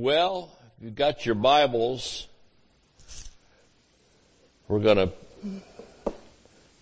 Well, 0.00 0.56
if 0.78 0.84
you've 0.84 0.94
got 0.94 1.26
your 1.26 1.34
Bibles, 1.34 2.28
we're 4.68 4.78
going 4.78 5.08
to 5.08 5.62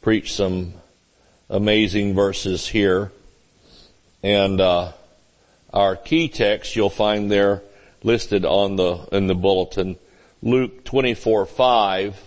preach 0.03 0.35
some 0.35 0.75
amazing 1.49 2.15
verses 2.15 2.69
here. 2.69 3.11
And 4.23 4.61
uh, 4.61 4.93
our 5.73 5.97
key 5.97 6.29
text 6.29 6.77
you'll 6.77 6.91
find 6.91 7.31
there 7.31 7.63
listed 8.03 8.45
on 8.45 8.77
the 8.77 9.09
in 9.13 9.29
the 9.29 9.35
bulletin, 9.35 9.97
Luke 10.43 10.85
24, 10.85 11.47
5. 11.47 12.23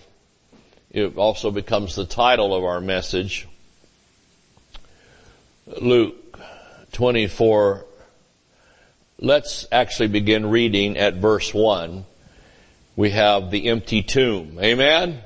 It 0.90 1.16
also 1.16 1.52
becomes 1.52 1.94
the 1.94 2.04
title 2.04 2.52
of 2.52 2.64
our 2.64 2.80
message. 2.80 3.46
Luke 5.80 6.36
24, 6.90 7.86
Let's 9.22 9.66
actually 9.70 10.08
begin 10.08 10.46
reading 10.48 10.96
at 10.96 11.16
verse 11.16 11.52
1. 11.52 12.06
We 12.96 13.10
have 13.10 13.50
the 13.50 13.68
empty 13.68 14.02
tomb. 14.02 14.58
Amen? 14.58 15.20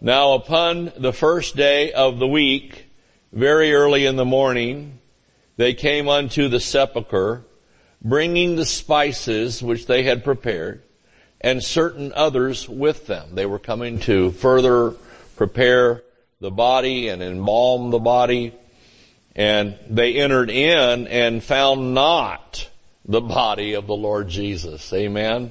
Now 0.00 0.34
upon 0.34 0.92
the 0.96 1.12
first 1.12 1.56
day 1.56 1.90
of 1.90 2.20
the 2.20 2.28
week, 2.28 2.86
very 3.32 3.74
early 3.74 4.06
in 4.06 4.14
the 4.14 4.24
morning, 4.24 5.00
they 5.56 5.74
came 5.74 6.08
unto 6.08 6.46
the 6.46 6.60
sepulchre, 6.60 7.42
bringing 8.00 8.54
the 8.54 8.66
spices 8.66 9.60
which 9.60 9.86
they 9.86 10.04
had 10.04 10.22
prepared, 10.22 10.84
and 11.40 11.60
certain 11.60 12.12
others 12.14 12.68
with 12.68 13.08
them. 13.08 13.34
They 13.34 13.46
were 13.46 13.58
coming 13.58 13.98
to 14.00 14.30
further 14.30 14.92
prepare 15.34 16.04
the 16.40 16.52
body 16.52 17.08
and 17.08 17.20
embalm 17.20 17.90
the 17.90 17.98
body 17.98 18.54
and 19.34 19.78
they 19.88 20.14
entered 20.14 20.50
in 20.50 21.06
and 21.06 21.42
found 21.42 21.94
not 21.94 22.68
the 23.04 23.20
body 23.20 23.74
of 23.74 23.86
the 23.86 23.96
Lord 23.96 24.28
Jesus. 24.28 24.92
Amen. 24.92 25.50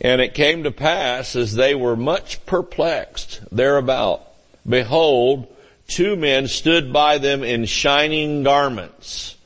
And 0.00 0.20
it 0.20 0.34
came 0.34 0.62
to 0.62 0.70
pass 0.70 1.36
as 1.36 1.54
they 1.54 1.74
were 1.74 1.96
much 1.96 2.44
perplexed 2.46 3.40
thereabout, 3.52 4.22
behold, 4.66 5.54
two 5.88 6.16
men 6.16 6.48
stood 6.48 6.92
by 6.92 7.18
them 7.18 7.42
in 7.42 7.66
shining 7.66 8.42
garments. 8.42 9.36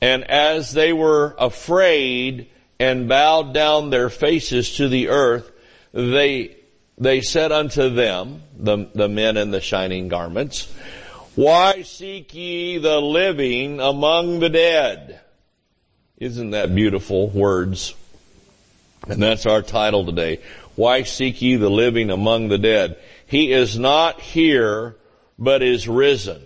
And 0.00 0.28
as 0.28 0.72
they 0.72 0.92
were 0.92 1.36
afraid 1.38 2.48
and 2.80 3.08
bowed 3.08 3.52
down 3.52 3.90
their 3.90 4.08
faces 4.08 4.76
to 4.76 4.88
the 4.88 5.08
earth, 5.08 5.50
they, 5.92 6.56
they 6.98 7.20
said 7.20 7.52
unto 7.52 7.90
them, 7.90 8.42
the, 8.56 8.88
the 8.94 9.08
men 9.08 9.36
in 9.36 9.50
the 9.50 9.60
shining 9.60 10.08
garments, 10.08 10.72
why 11.40 11.80
seek 11.80 12.34
ye 12.34 12.76
the 12.76 13.00
living 13.00 13.80
among 13.80 14.40
the 14.40 14.50
dead? 14.50 15.20
Isn't 16.18 16.50
that 16.50 16.74
beautiful 16.74 17.30
words? 17.30 17.94
And 19.08 19.22
that's 19.22 19.46
our 19.46 19.62
title 19.62 20.04
today. 20.04 20.40
Why 20.74 21.04
seek 21.04 21.40
ye 21.40 21.56
the 21.56 21.70
living 21.70 22.10
among 22.10 22.48
the 22.48 22.58
dead? 22.58 22.98
He 23.24 23.52
is 23.52 23.78
not 23.78 24.20
here, 24.20 24.96
but 25.38 25.62
is 25.62 25.88
risen. 25.88 26.42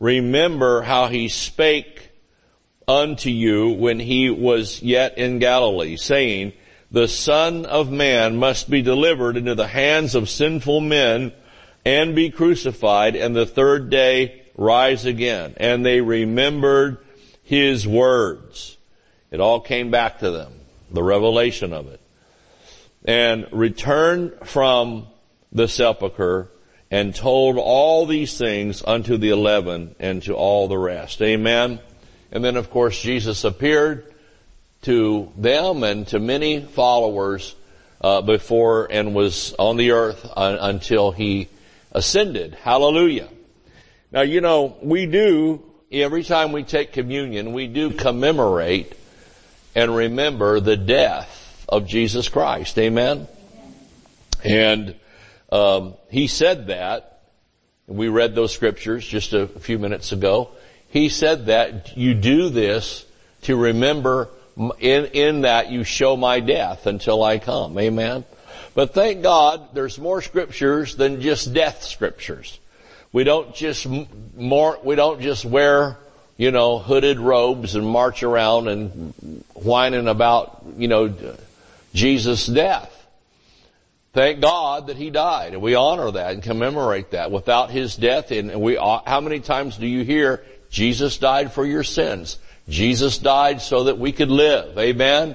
Remember 0.00 0.80
how 0.80 1.08
he 1.08 1.28
spake 1.28 2.10
unto 2.88 3.28
you 3.28 3.72
when 3.72 4.00
he 4.00 4.30
was 4.30 4.82
yet 4.82 5.18
in 5.18 5.40
Galilee, 5.40 5.96
saying, 5.96 6.54
the 6.90 7.08
Son 7.08 7.66
of 7.66 7.90
Man 7.90 8.38
must 8.38 8.70
be 8.70 8.80
delivered 8.80 9.36
into 9.36 9.54
the 9.54 9.66
hands 9.66 10.14
of 10.14 10.30
sinful 10.30 10.80
men 10.80 11.34
and 11.86 12.16
be 12.16 12.30
crucified 12.30 13.14
and 13.14 13.34
the 13.34 13.46
third 13.46 13.90
day 13.90 14.42
rise 14.56 15.04
again. 15.04 15.54
And 15.56 15.86
they 15.86 16.00
remembered 16.00 16.98
his 17.44 17.86
words. 17.86 18.76
It 19.30 19.38
all 19.38 19.60
came 19.60 19.92
back 19.92 20.18
to 20.18 20.32
them, 20.32 20.52
the 20.90 21.04
revelation 21.04 21.72
of 21.72 21.86
it. 21.86 22.00
And 23.04 23.46
returned 23.52 24.32
from 24.44 25.06
the 25.52 25.68
sepulchre 25.68 26.48
and 26.90 27.14
told 27.14 27.56
all 27.56 28.04
these 28.04 28.36
things 28.36 28.82
unto 28.84 29.16
the 29.16 29.30
eleven 29.30 29.94
and 30.00 30.20
to 30.24 30.34
all 30.34 30.66
the 30.66 30.76
rest. 30.76 31.22
Amen. 31.22 31.78
And 32.32 32.44
then 32.44 32.56
of 32.56 32.68
course 32.68 33.00
Jesus 33.00 33.44
appeared 33.44 34.12
to 34.82 35.30
them 35.36 35.84
and 35.84 36.04
to 36.08 36.18
many 36.18 36.62
followers 36.62 37.54
uh, 38.00 38.22
before 38.22 38.88
and 38.90 39.14
was 39.14 39.54
on 39.56 39.76
the 39.76 39.92
earth 39.92 40.28
uh, 40.36 40.58
until 40.60 41.12
he 41.12 41.48
ascended. 41.92 42.54
Hallelujah. 42.54 43.28
Now, 44.12 44.22
you 44.22 44.40
know, 44.40 44.76
we 44.82 45.06
do, 45.06 45.62
every 45.90 46.24
time 46.24 46.52
we 46.52 46.62
take 46.62 46.92
communion, 46.92 47.52
we 47.52 47.66
do 47.66 47.90
commemorate 47.90 48.92
and 49.74 49.94
remember 49.94 50.60
the 50.60 50.76
death 50.76 51.64
of 51.68 51.86
Jesus 51.86 52.28
Christ. 52.28 52.78
Amen? 52.78 53.28
And 54.44 54.94
um, 55.50 55.94
he 56.10 56.26
said 56.26 56.68
that. 56.68 57.12
We 57.88 58.08
read 58.08 58.34
those 58.34 58.52
scriptures 58.52 59.06
just 59.06 59.32
a 59.32 59.46
few 59.46 59.78
minutes 59.78 60.12
ago. 60.12 60.50
He 60.88 61.08
said 61.08 61.46
that 61.46 61.96
you 61.96 62.14
do 62.14 62.48
this 62.48 63.04
to 63.42 63.56
remember 63.56 64.28
in, 64.78 65.06
in 65.06 65.40
that 65.42 65.70
you 65.70 65.84
show 65.84 66.16
my 66.16 66.40
death 66.40 66.86
until 66.86 67.22
I 67.22 67.38
come. 67.38 67.78
Amen? 67.78 68.24
But 68.76 68.92
thank 68.92 69.22
God 69.22 69.72
there's 69.72 69.98
more 69.98 70.20
scriptures 70.20 70.96
than 70.96 71.22
just 71.22 71.54
death 71.54 71.82
scriptures. 71.82 72.60
We 73.10 73.24
don't 73.24 73.54
just 73.54 73.86
more, 74.36 74.78
we 74.84 74.96
don't 74.96 75.22
just 75.22 75.46
wear, 75.46 75.96
you 76.36 76.50
know, 76.50 76.78
hooded 76.78 77.18
robes 77.18 77.74
and 77.74 77.86
march 77.86 78.22
around 78.22 78.68
and 78.68 79.14
whining 79.54 80.08
about, 80.08 80.62
you 80.76 80.88
know, 80.88 81.14
Jesus' 81.94 82.44
death. 82.44 82.92
Thank 84.12 84.42
God 84.42 84.88
that 84.88 84.98
He 84.98 85.08
died 85.08 85.54
and 85.54 85.62
we 85.62 85.74
honor 85.74 86.10
that 86.10 86.34
and 86.34 86.42
commemorate 86.42 87.12
that. 87.12 87.30
Without 87.30 87.70
His 87.70 87.96
death 87.96 88.30
and 88.30 88.60
we, 88.60 88.76
uh, 88.76 89.00
how 89.06 89.22
many 89.22 89.40
times 89.40 89.78
do 89.78 89.86
you 89.86 90.04
hear 90.04 90.44
Jesus 90.68 91.16
died 91.16 91.50
for 91.54 91.64
your 91.64 91.82
sins? 91.82 92.36
Jesus 92.68 93.16
died 93.16 93.62
so 93.62 93.84
that 93.84 93.96
we 93.96 94.12
could 94.12 94.30
live. 94.30 94.76
Amen? 94.76 95.34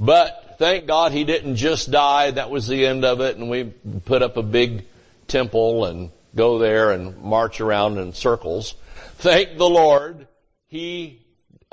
But 0.00 0.41
thank 0.62 0.86
God 0.86 1.10
he 1.10 1.24
didn't 1.24 1.56
just 1.56 1.90
die. 1.90 2.30
That 2.30 2.48
was 2.48 2.68
the 2.68 2.86
end 2.86 3.04
of 3.04 3.20
it. 3.20 3.36
And 3.36 3.50
we 3.50 3.64
put 3.64 4.22
up 4.22 4.36
a 4.36 4.44
big 4.44 4.84
temple 5.26 5.86
and 5.86 6.12
go 6.36 6.58
there 6.58 6.92
and 6.92 7.20
march 7.20 7.60
around 7.60 7.98
in 7.98 8.12
circles. 8.12 8.76
Thank 9.16 9.58
the 9.58 9.68
Lord. 9.68 10.28
He 10.68 11.20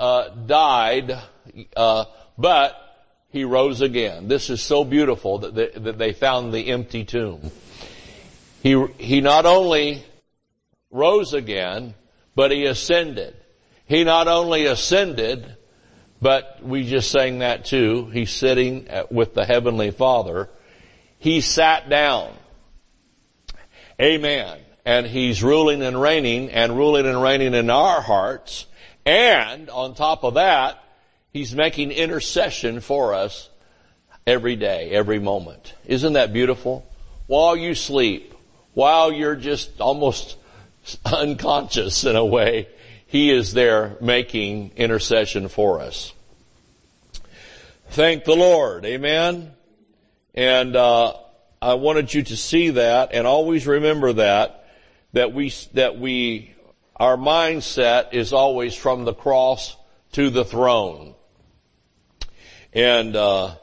uh, 0.00 0.30
died, 0.30 1.16
uh, 1.76 2.04
but 2.36 2.74
he 3.28 3.44
rose 3.44 3.80
again. 3.80 4.26
This 4.26 4.50
is 4.50 4.60
so 4.60 4.82
beautiful 4.82 5.38
that 5.38 5.54
they, 5.54 5.68
that 5.68 5.96
they 5.96 6.12
found 6.12 6.52
the 6.52 6.66
empty 6.72 7.04
tomb. 7.04 7.52
He, 8.60 8.84
he 8.98 9.20
not 9.20 9.46
only 9.46 10.04
rose 10.90 11.32
again, 11.32 11.94
but 12.34 12.50
he 12.50 12.66
ascended. 12.66 13.36
He 13.86 14.02
not 14.02 14.26
only 14.26 14.66
ascended, 14.66 15.56
but 16.20 16.60
we 16.62 16.84
just 16.88 17.10
sang 17.10 17.38
that 17.38 17.64
too. 17.64 18.06
He's 18.12 18.30
sitting 18.30 18.88
with 19.10 19.34
the 19.34 19.44
Heavenly 19.44 19.90
Father. 19.90 20.48
He 21.18 21.40
sat 21.40 21.88
down. 21.88 22.32
Amen. 24.00 24.58
And 24.84 25.06
He's 25.06 25.42
ruling 25.42 25.82
and 25.82 26.00
reigning 26.00 26.50
and 26.50 26.76
ruling 26.76 27.06
and 27.06 27.20
reigning 27.22 27.54
in 27.54 27.70
our 27.70 28.00
hearts. 28.00 28.66
And 29.04 29.70
on 29.70 29.94
top 29.94 30.24
of 30.24 30.34
that, 30.34 30.82
He's 31.32 31.54
making 31.54 31.92
intercession 31.92 32.80
for 32.80 33.14
us 33.14 33.48
every 34.26 34.56
day, 34.56 34.90
every 34.90 35.18
moment. 35.18 35.74
Isn't 35.86 36.14
that 36.14 36.32
beautiful? 36.32 36.86
While 37.26 37.56
you 37.56 37.74
sleep, 37.74 38.34
while 38.74 39.12
you're 39.12 39.36
just 39.36 39.80
almost 39.80 40.36
unconscious 41.04 42.04
in 42.04 42.16
a 42.16 42.24
way, 42.24 42.68
he 43.10 43.32
is 43.32 43.52
there 43.52 43.96
making 44.00 44.70
intercession 44.76 45.48
for 45.48 45.80
us. 45.80 46.12
Thank 47.88 48.22
the 48.22 48.36
Lord. 48.36 48.84
Amen. 48.84 49.50
And 50.32 50.76
uh, 50.76 51.14
I 51.60 51.74
wanted 51.74 52.14
you 52.14 52.22
to 52.22 52.36
see 52.36 52.70
that 52.70 53.10
and 53.12 53.26
always 53.26 53.66
remember 53.66 54.12
that 54.12 54.64
that 55.12 55.32
we 55.32 55.52
that 55.74 55.98
we 55.98 56.54
our 56.94 57.16
mindset 57.16 58.14
is 58.14 58.32
always 58.32 58.76
from 58.76 59.04
the 59.04 59.12
cross 59.12 59.76
to 60.12 60.30
the 60.30 60.44
throne. 60.44 61.16
And 62.72 63.16
uh, 63.16 63.56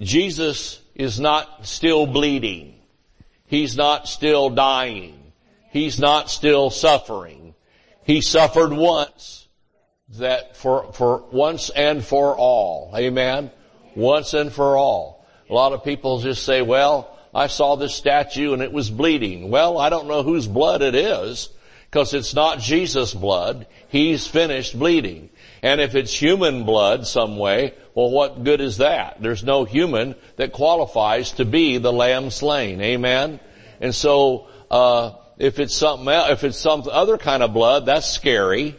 Jesus 0.00 0.80
is 0.96 1.20
not 1.20 1.68
still 1.68 2.08
bleeding. 2.08 2.80
He's 3.46 3.76
not 3.76 4.08
still 4.08 4.50
dying. 4.50 5.32
He's 5.70 6.00
not 6.00 6.28
still 6.30 6.70
suffering. 6.70 7.41
He 8.04 8.20
suffered 8.20 8.72
once 8.72 9.48
that 10.18 10.56
for, 10.56 10.92
for 10.92 11.24
once 11.32 11.70
and 11.70 12.04
for 12.04 12.36
all. 12.36 12.92
Amen. 12.96 13.50
Once 13.94 14.34
and 14.34 14.52
for 14.52 14.76
all. 14.76 15.26
A 15.48 15.54
lot 15.54 15.72
of 15.72 15.84
people 15.84 16.20
just 16.20 16.44
say, 16.44 16.62
well, 16.62 17.18
I 17.34 17.46
saw 17.46 17.76
this 17.76 17.94
statue 17.94 18.52
and 18.52 18.62
it 18.62 18.72
was 18.72 18.90
bleeding. 18.90 19.50
Well, 19.50 19.78
I 19.78 19.88
don't 19.88 20.08
know 20.08 20.22
whose 20.22 20.46
blood 20.46 20.82
it 20.82 20.94
is 20.94 21.48
because 21.90 22.14
it's 22.14 22.34
not 22.34 22.58
Jesus' 22.58 23.14
blood. 23.14 23.66
He's 23.88 24.26
finished 24.26 24.78
bleeding. 24.78 25.30
And 25.62 25.80
if 25.80 25.94
it's 25.94 26.12
human 26.12 26.64
blood 26.64 27.06
some 27.06 27.36
way, 27.36 27.74
well 27.94 28.10
what 28.10 28.44
good 28.44 28.60
is 28.60 28.78
that? 28.78 29.20
There's 29.20 29.44
no 29.44 29.64
human 29.64 30.14
that 30.36 30.52
qualifies 30.52 31.32
to 31.32 31.44
be 31.44 31.78
the 31.78 31.92
lamb 31.92 32.30
slain. 32.30 32.80
Amen? 32.80 33.40
And 33.80 33.94
so, 33.94 34.48
uh, 34.70 35.12
if 35.38 35.58
it's 35.58 35.74
something 35.74 36.08
else, 36.08 36.30
if 36.30 36.44
it's 36.44 36.58
some 36.58 36.84
other 36.90 37.18
kind 37.18 37.42
of 37.42 37.52
blood, 37.52 37.86
that's 37.86 38.06
scary 38.06 38.76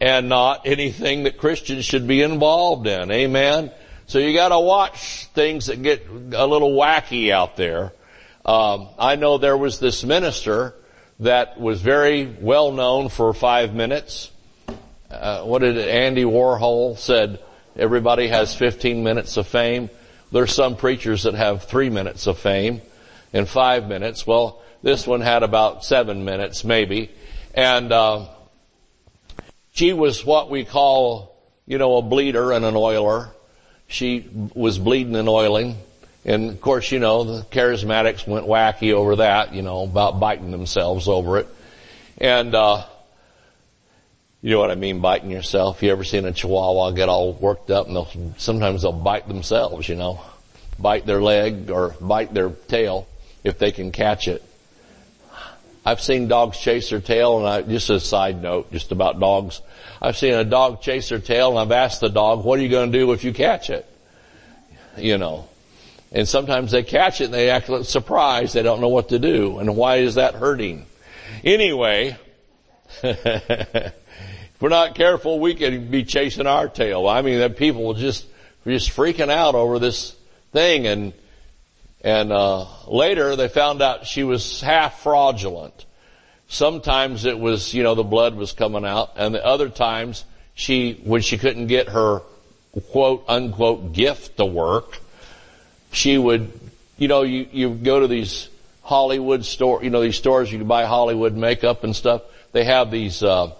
and 0.00 0.28
not 0.28 0.66
anything 0.66 1.24
that 1.24 1.38
Christians 1.38 1.84
should 1.84 2.06
be 2.06 2.22
involved 2.22 2.86
in. 2.86 3.10
Amen? 3.10 3.70
So 4.06 4.18
you 4.18 4.34
gotta 4.34 4.58
watch 4.58 5.26
things 5.34 5.66
that 5.66 5.82
get 5.82 6.06
a 6.08 6.46
little 6.46 6.72
wacky 6.72 7.30
out 7.30 7.56
there. 7.56 7.92
Um, 8.44 8.88
I 8.98 9.16
know 9.16 9.38
there 9.38 9.56
was 9.56 9.78
this 9.78 10.04
minister 10.04 10.74
that 11.20 11.60
was 11.60 11.82
very 11.82 12.24
well 12.24 12.72
known 12.72 13.08
for 13.08 13.32
five 13.34 13.74
minutes. 13.74 14.30
Uh, 15.10 15.42
what 15.42 15.60
did 15.60 15.76
it, 15.76 15.88
Andy 15.88 16.24
Warhol 16.24 16.96
said? 16.96 17.40
Everybody 17.76 18.28
has 18.28 18.54
15 18.54 19.04
minutes 19.04 19.36
of 19.36 19.46
fame. 19.46 19.90
There's 20.32 20.52
some 20.52 20.76
preachers 20.76 21.22
that 21.22 21.34
have 21.34 21.64
three 21.64 21.90
minutes 21.90 22.26
of 22.26 22.38
fame 22.38 22.80
in 23.32 23.46
five 23.46 23.86
minutes. 23.86 24.26
Well, 24.26 24.62
this 24.82 25.06
one 25.06 25.20
had 25.20 25.42
about 25.42 25.84
seven 25.84 26.24
minutes, 26.24 26.64
maybe, 26.64 27.10
and 27.54 27.92
uh, 27.92 28.26
she 29.72 29.92
was 29.92 30.24
what 30.24 30.50
we 30.50 30.64
call, 30.64 31.36
you 31.66 31.78
know, 31.78 31.96
a 31.96 32.02
bleeder 32.02 32.52
and 32.52 32.64
an 32.64 32.74
oiler. 32.76 33.28
She 33.86 34.28
was 34.54 34.78
bleeding 34.78 35.16
and 35.16 35.28
oiling. 35.28 35.76
And 36.24 36.50
of 36.50 36.60
course, 36.60 36.90
you 36.92 36.98
know, 36.98 37.24
the 37.24 37.42
charismatics 37.44 38.26
went 38.26 38.46
wacky 38.46 38.92
over 38.92 39.16
that, 39.16 39.54
you 39.54 39.62
know, 39.62 39.84
about 39.84 40.20
biting 40.20 40.50
themselves 40.50 41.08
over 41.08 41.38
it. 41.38 41.48
And, 42.18 42.54
uh, 42.54 42.84
you 44.42 44.50
know 44.50 44.60
what 44.60 44.70
I 44.70 44.74
mean, 44.74 45.00
biting 45.00 45.30
yourself. 45.30 45.82
You 45.82 45.90
ever 45.90 46.04
seen 46.04 46.24
a 46.24 46.32
chihuahua 46.32 46.90
get 46.90 47.08
all 47.08 47.32
worked 47.32 47.70
up 47.70 47.86
and 47.86 47.96
they'll, 47.96 48.34
sometimes 48.36 48.82
they'll 48.82 48.92
bite 48.92 49.26
themselves, 49.26 49.88
you 49.88 49.94
know, 49.94 50.20
bite 50.78 51.06
their 51.06 51.22
leg 51.22 51.70
or 51.70 51.94
bite 52.00 52.34
their 52.34 52.50
tail 52.50 53.08
if 53.42 53.58
they 53.58 53.72
can 53.72 53.90
catch 53.90 54.28
it. 54.28 54.42
I've 55.84 56.00
seen 56.00 56.28
dogs 56.28 56.58
chase 56.58 56.90
their 56.90 57.00
tail 57.00 57.38
and 57.38 57.46
I, 57.46 57.62
just 57.62 57.90
a 57.90 58.00
side 58.00 58.42
note, 58.42 58.72
just 58.72 58.92
about 58.92 59.18
dogs. 59.18 59.62
I've 60.00 60.16
seen 60.16 60.34
a 60.34 60.44
dog 60.44 60.82
chase 60.82 61.08
their 61.08 61.18
tail 61.18 61.50
and 61.50 61.58
I've 61.58 61.72
asked 61.72 62.00
the 62.00 62.08
dog, 62.08 62.44
what 62.44 62.58
are 62.58 62.62
you 62.62 62.68
going 62.68 62.92
to 62.92 62.98
do 62.98 63.12
if 63.12 63.24
you 63.24 63.32
catch 63.32 63.70
it? 63.70 63.86
You 64.96 65.18
know, 65.18 65.48
and 66.12 66.26
sometimes 66.26 66.70
they 66.70 66.82
catch 66.82 67.20
it 67.20 67.26
and 67.26 67.34
they 67.34 67.50
act 67.50 67.70
surprised. 67.86 68.54
They 68.54 68.62
don't 68.62 68.80
know 68.80 68.88
what 68.88 69.10
to 69.10 69.18
do. 69.18 69.58
And 69.58 69.76
why 69.76 69.96
is 69.96 70.16
that 70.16 70.34
hurting? 70.34 70.86
Anyway, 71.44 72.16
if 73.02 73.92
we're 74.60 74.68
not 74.68 74.94
careful, 74.94 75.38
we 75.38 75.54
can 75.54 75.90
be 75.90 76.04
chasing 76.04 76.46
our 76.46 76.68
tail. 76.68 77.06
I 77.06 77.22
mean, 77.22 77.38
that 77.40 77.56
people 77.56 77.84
will 77.84 77.94
just, 77.94 78.26
just 78.66 78.90
freaking 78.90 79.30
out 79.30 79.54
over 79.54 79.78
this 79.78 80.16
thing 80.52 80.86
and, 80.86 81.12
and, 82.08 82.32
uh, 82.32 82.64
later 82.86 83.36
they 83.36 83.48
found 83.48 83.82
out 83.82 84.06
she 84.06 84.24
was 84.24 84.62
half 84.62 85.02
fraudulent. 85.02 85.84
Sometimes 86.48 87.26
it 87.26 87.38
was, 87.38 87.74
you 87.74 87.82
know, 87.82 87.94
the 87.94 88.02
blood 88.02 88.34
was 88.34 88.52
coming 88.52 88.86
out 88.86 89.12
and 89.16 89.34
the 89.34 89.44
other 89.44 89.68
times 89.68 90.24
she, 90.54 90.94
when 91.04 91.20
she 91.20 91.36
couldn't 91.36 91.66
get 91.66 91.90
her 91.90 92.22
quote 92.92 93.24
unquote 93.28 93.92
gift 93.92 94.38
to 94.38 94.46
work, 94.46 94.98
she 95.92 96.16
would, 96.16 96.50
you 96.96 97.08
know, 97.08 97.22
you, 97.24 97.46
you 97.52 97.74
go 97.74 98.00
to 98.00 98.08
these 98.08 98.48
Hollywood 98.82 99.44
store, 99.44 99.84
you 99.84 99.90
know, 99.90 100.00
these 100.00 100.16
stores 100.16 100.50
you 100.50 100.56
can 100.56 100.66
buy 100.66 100.86
Hollywood 100.86 101.34
makeup 101.34 101.84
and 101.84 101.94
stuff. 101.94 102.22
They 102.52 102.64
have 102.64 102.90
these, 102.90 103.22
uh, 103.22 103.52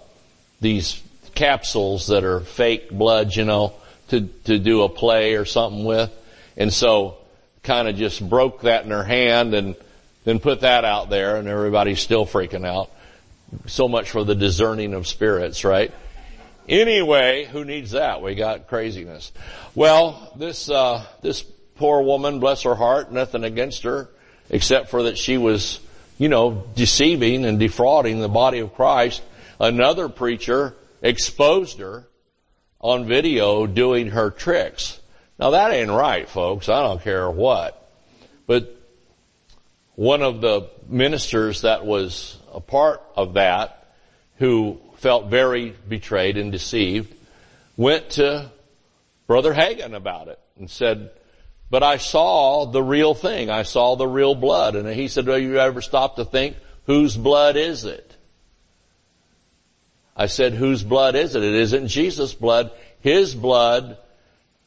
these 0.59 0.99
capsules 1.35 2.07
that 2.07 2.23
are 2.23 2.39
fake 2.39 2.89
blood, 2.89 3.35
you 3.35 3.45
know, 3.45 3.73
to, 4.07 4.21
to 4.45 4.57
do 4.57 4.81
a 4.81 4.89
play 4.89 5.35
or 5.35 5.45
something 5.45 5.85
with. 5.85 6.11
And 6.57 6.73
so 6.73 7.19
kind 7.63 7.87
of 7.87 7.95
just 7.95 8.27
broke 8.27 8.61
that 8.61 8.85
in 8.85 8.91
her 8.91 9.03
hand 9.03 9.53
and 9.53 9.75
then 10.23 10.39
put 10.39 10.61
that 10.61 10.85
out 10.85 11.09
there 11.09 11.37
and 11.37 11.47
everybody's 11.47 11.99
still 11.99 12.25
freaking 12.25 12.65
out. 12.65 12.89
So 13.65 13.87
much 13.87 14.11
for 14.11 14.23
the 14.23 14.35
discerning 14.35 14.93
of 14.93 15.07
spirits, 15.07 15.63
right? 15.63 15.91
Anyway, 16.67 17.45
who 17.45 17.65
needs 17.65 17.91
that? 17.91 18.21
We 18.21 18.35
got 18.35 18.67
craziness. 18.67 19.31
Well, 19.73 20.31
this, 20.35 20.69
uh, 20.69 21.03
this 21.21 21.41
poor 21.77 22.03
woman, 22.03 22.39
bless 22.39 22.63
her 22.63 22.75
heart, 22.75 23.11
nothing 23.11 23.43
against 23.43 23.83
her, 23.83 24.09
except 24.51 24.89
for 24.89 25.03
that 25.03 25.17
she 25.17 25.37
was, 25.37 25.79
you 26.19 26.29
know, 26.29 26.67
deceiving 26.75 27.45
and 27.45 27.57
defrauding 27.57 28.19
the 28.19 28.29
body 28.29 28.59
of 28.59 28.75
Christ. 28.75 29.23
Another 29.59 30.09
preacher 30.09 30.75
exposed 31.01 31.79
her 31.79 32.07
on 32.79 33.05
video 33.05 33.65
doing 33.65 34.11
her 34.11 34.29
tricks. 34.29 34.99
Now 35.39 35.51
that 35.51 35.71
ain't 35.71 35.89
right, 35.89 36.27
folks. 36.27 36.67
I 36.67 36.81
don't 36.81 37.01
care 37.01 37.29
what. 37.31 37.89
But 38.45 38.75
one 39.95 40.21
of 40.21 40.41
the 40.41 40.69
ministers 40.87 41.61
that 41.61 41.85
was 41.85 42.37
a 42.53 42.59
part 42.59 43.01
of 43.15 43.35
that, 43.35 43.93
who 44.37 44.79
felt 44.97 45.27
very 45.27 45.73
betrayed 45.87 46.37
and 46.37 46.51
deceived, 46.51 47.13
went 47.77 48.11
to 48.11 48.51
Brother 49.27 49.53
Hagin 49.53 49.95
about 49.95 50.27
it 50.27 50.39
and 50.57 50.69
said, 50.69 51.11
but 51.69 51.83
I 51.83 51.97
saw 51.97 52.65
the 52.65 52.81
real 52.81 53.13
thing. 53.13 53.49
I 53.49 53.63
saw 53.63 53.95
the 53.95 54.07
real 54.07 54.35
blood. 54.35 54.75
And 54.75 54.89
he 54.89 55.07
said, 55.07 55.25
do 55.25 55.37
you 55.37 55.59
ever 55.59 55.81
stop 55.81 56.15
to 56.15 56.25
think, 56.25 56.57
whose 56.85 57.15
blood 57.15 57.55
is 57.55 57.85
it? 57.85 58.15
I 60.17 60.25
said, 60.25 60.53
whose 60.53 60.83
blood 60.83 61.15
is 61.15 61.35
it? 61.35 61.43
It 61.43 61.53
isn't 61.53 61.87
Jesus' 61.87 62.33
blood. 62.33 62.71
His 63.01 63.35
blood 63.35 63.97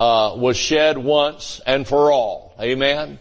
uh, 0.02 0.34
was 0.34 0.56
shed 0.56 0.98
once 0.98 1.60
and 1.64 1.86
for 1.86 2.10
all. 2.10 2.56
Amen? 2.60 3.20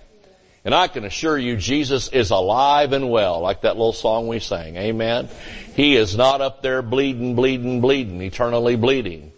And 0.66 0.74
I 0.74 0.88
can 0.88 1.06
assure 1.06 1.38
you 1.38 1.56
Jesus 1.57 2.07
is 2.07 2.31
alive 2.31 2.92
and 2.94 3.12
well, 3.12 3.39
like 3.39 3.62
that 3.62 3.78
little 3.78 3.94
song 3.94 4.28
we 4.28 4.39
sang. 4.39 4.78
Amen? 4.78 5.30
He 5.75 5.95
is 5.95 6.18
not 6.18 6.42
up 6.42 6.63
there 6.63 6.81
bleeding, 6.81 7.36
bleeding, 7.36 7.81
bleeding, 7.81 8.19
eternally 8.22 8.78
bleeding. 8.78 9.31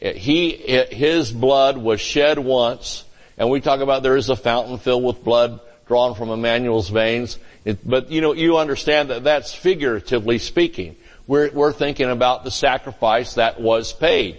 He, 0.00 0.52
his 0.52 1.30
blood 1.30 1.76
was 1.76 2.00
shed 2.00 2.38
once 2.38 3.04
and 3.36 3.50
we 3.50 3.60
talk 3.60 3.80
about 3.80 4.02
there 4.02 4.16
is 4.16 4.30
a 4.30 4.36
fountain 4.36 4.78
filled 4.78 5.04
with 5.04 5.22
blood 5.22 5.60
drawn 5.86 6.14
from 6.14 6.30
Emmanuel's 6.30 6.88
veins. 6.88 7.38
It, 7.66 7.86
but 7.86 8.10
you 8.10 8.22
know, 8.22 8.32
you 8.32 8.56
understand 8.56 9.10
that 9.10 9.24
that's 9.24 9.54
figuratively 9.54 10.38
speaking. 10.38 10.96
We're, 11.26 11.50
we're 11.50 11.72
thinking 11.72 12.08
about 12.08 12.44
the 12.44 12.50
sacrifice 12.50 13.34
that 13.34 13.60
was 13.60 13.92
paid. 13.92 14.38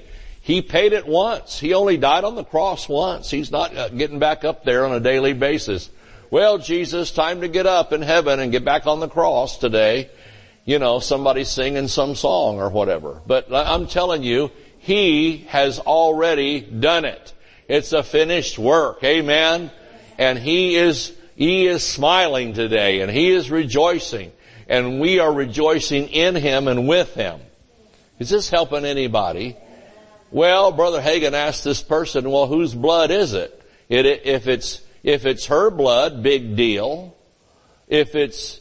He 0.50 0.64
paid 0.64 0.94
it 0.94 1.06
once. 1.06 1.60
He 1.60 1.76
only 1.76 1.98
died 1.98 2.24
on 2.24 2.34
the 2.34 2.44
cross 2.44 2.90
once. 2.90 3.30
He's 3.30 3.52
not 3.52 3.78
uh, 3.78 3.90
getting 3.90 4.18
back 4.18 4.44
up 4.44 4.64
there 4.64 4.84
on 4.84 4.92
a 4.92 5.00
daily 5.00 5.34
basis. 5.34 5.92
Well, 6.32 6.58
Jesus, 6.58 7.12
time 7.12 7.42
to 7.42 7.48
get 7.48 7.68
up 7.68 7.94
in 7.94 8.02
heaven 8.02 8.40
and 8.40 8.52
get 8.52 8.66
back 8.66 8.88
on 8.88 9.00
the 9.00 9.08
cross 9.08 9.60
today. 9.60 10.10
You 10.66 10.80
know, 10.80 11.02
somebody's 11.02 11.50
singing 11.50 11.88
some 11.88 12.16
song 12.16 12.58
or 12.58 12.70
whatever. 12.70 13.22
But 13.28 13.54
I'm 13.54 13.86
telling 13.86 14.24
you, 14.24 14.50
He 14.80 15.46
has 15.50 15.78
already 15.78 16.62
done 16.62 17.06
it. 17.06 17.32
It's 17.68 17.94
a 17.94 18.02
finished 18.02 18.58
work. 18.58 19.04
Amen. 19.04 19.70
And 20.18 20.40
He 20.40 20.78
is, 20.78 21.16
He 21.36 21.68
is 21.68 21.84
smiling 21.84 22.56
today 22.56 23.02
and 23.02 23.12
He 23.12 23.30
is 23.30 23.52
rejoicing 23.52 24.32
and 24.68 25.00
we 25.00 25.20
are 25.20 25.32
rejoicing 25.32 26.08
in 26.08 26.34
Him 26.34 26.68
and 26.68 26.88
with 26.88 27.14
Him. 27.14 27.40
Is 28.18 28.32
this 28.32 28.50
helping 28.50 28.84
anybody? 28.84 29.56
Well, 30.32 30.72
Brother 30.72 31.02
Hagin 31.02 31.34
asked 31.34 31.64
this 31.64 31.82
person, 31.82 32.30
well, 32.30 32.48
whose 32.48 32.74
blood 32.74 33.10
is 33.10 33.34
it? 33.34 33.62
it 33.90 34.06
if 34.06 34.48
it's, 34.48 34.82
if 35.04 35.26
it's 35.26 35.48
her 35.48 35.72
blood, 35.72 36.22
big 36.22 36.56
deal. 36.56 37.16
If 37.88 38.14
it's, 38.14 38.60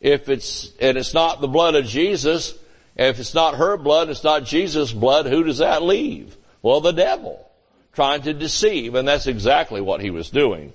if 0.00 0.28
it's, 0.28 0.72
and 0.80 0.96
it's 0.96 1.12
not 1.12 1.40
the 1.40 1.48
blood 1.48 1.74
of 1.74 1.84
Jesus, 1.84 2.54
if 2.96 3.20
it's 3.20 3.34
not 3.34 3.56
her 3.56 3.76
blood, 3.76 4.08
it's 4.08 4.24
not 4.24 4.44
Jesus' 4.44 4.92
blood, 4.92 5.26
who 5.26 5.44
does 5.44 5.58
that 5.58 5.82
leave? 5.82 6.36
Well, 6.62 6.80
the 6.80 6.92
devil 6.92 7.48
trying 7.92 8.22
to 8.22 8.32
deceive, 8.32 8.94
and 8.94 9.06
that's 9.06 9.26
exactly 9.26 9.80
what 9.80 10.00
he 10.00 10.10
was 10.10 10.30
doing. 10.30 10.72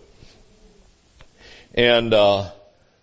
And 1.74 2.14
uh, 2.14 2.52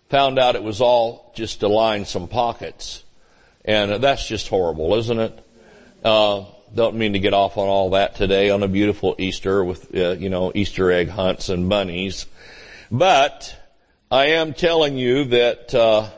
found 0.09 0.39
out 0.39 0.55
it 0.55 0.63
was 0.63 0.79
all 0.79 1.33
just 1.35 1.59
to 1.61 1.67
line 1.67 2.05
some 2.05 2.27
pockets, 2.29 3.03
and 3.65 4.01
that's 4.01 4.25
just 4.25 4.47
horrible, 4.47 4.95
isn't 4.95 5.19
it? 5.19 5.47
Uh, 6.03 6.45
don't 6.75 6.95
mean 6.95 7.13
to 7.13 7.19
get 7.19 7.33
off 7.33 7.57
on 7.57 7.67
all 7.67 7.91
that 7.91 8.15
today 8.15 8.49
on 8.49 8.61
a 8.61 8.67
beautiful 8.67 9.15
Easter 9.17 9.63
with 9.63 9.95
uh, 9.95 10.11
you 10.11 10.29
know 10.29 10.51
Easter 10.53 10.91
egg 10.91 11.09
hunts 11.09 11.49
and 11.49 11.69
bunnies, 11.69 12.25
but 12.91 13.55
I 14.11 14.27
am 14.27 14.53
telling 14.53 14.97
you 14.97 15.25
that 15.25 15.73
uh, 15.73 16.09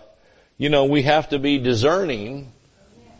you 0.58 0.70
know 0.70 0.86
we 0.86 1.04
have 1.04 1.30
to 1.30 1.40
be 1.40 1.60
discerning, 1.60 2.52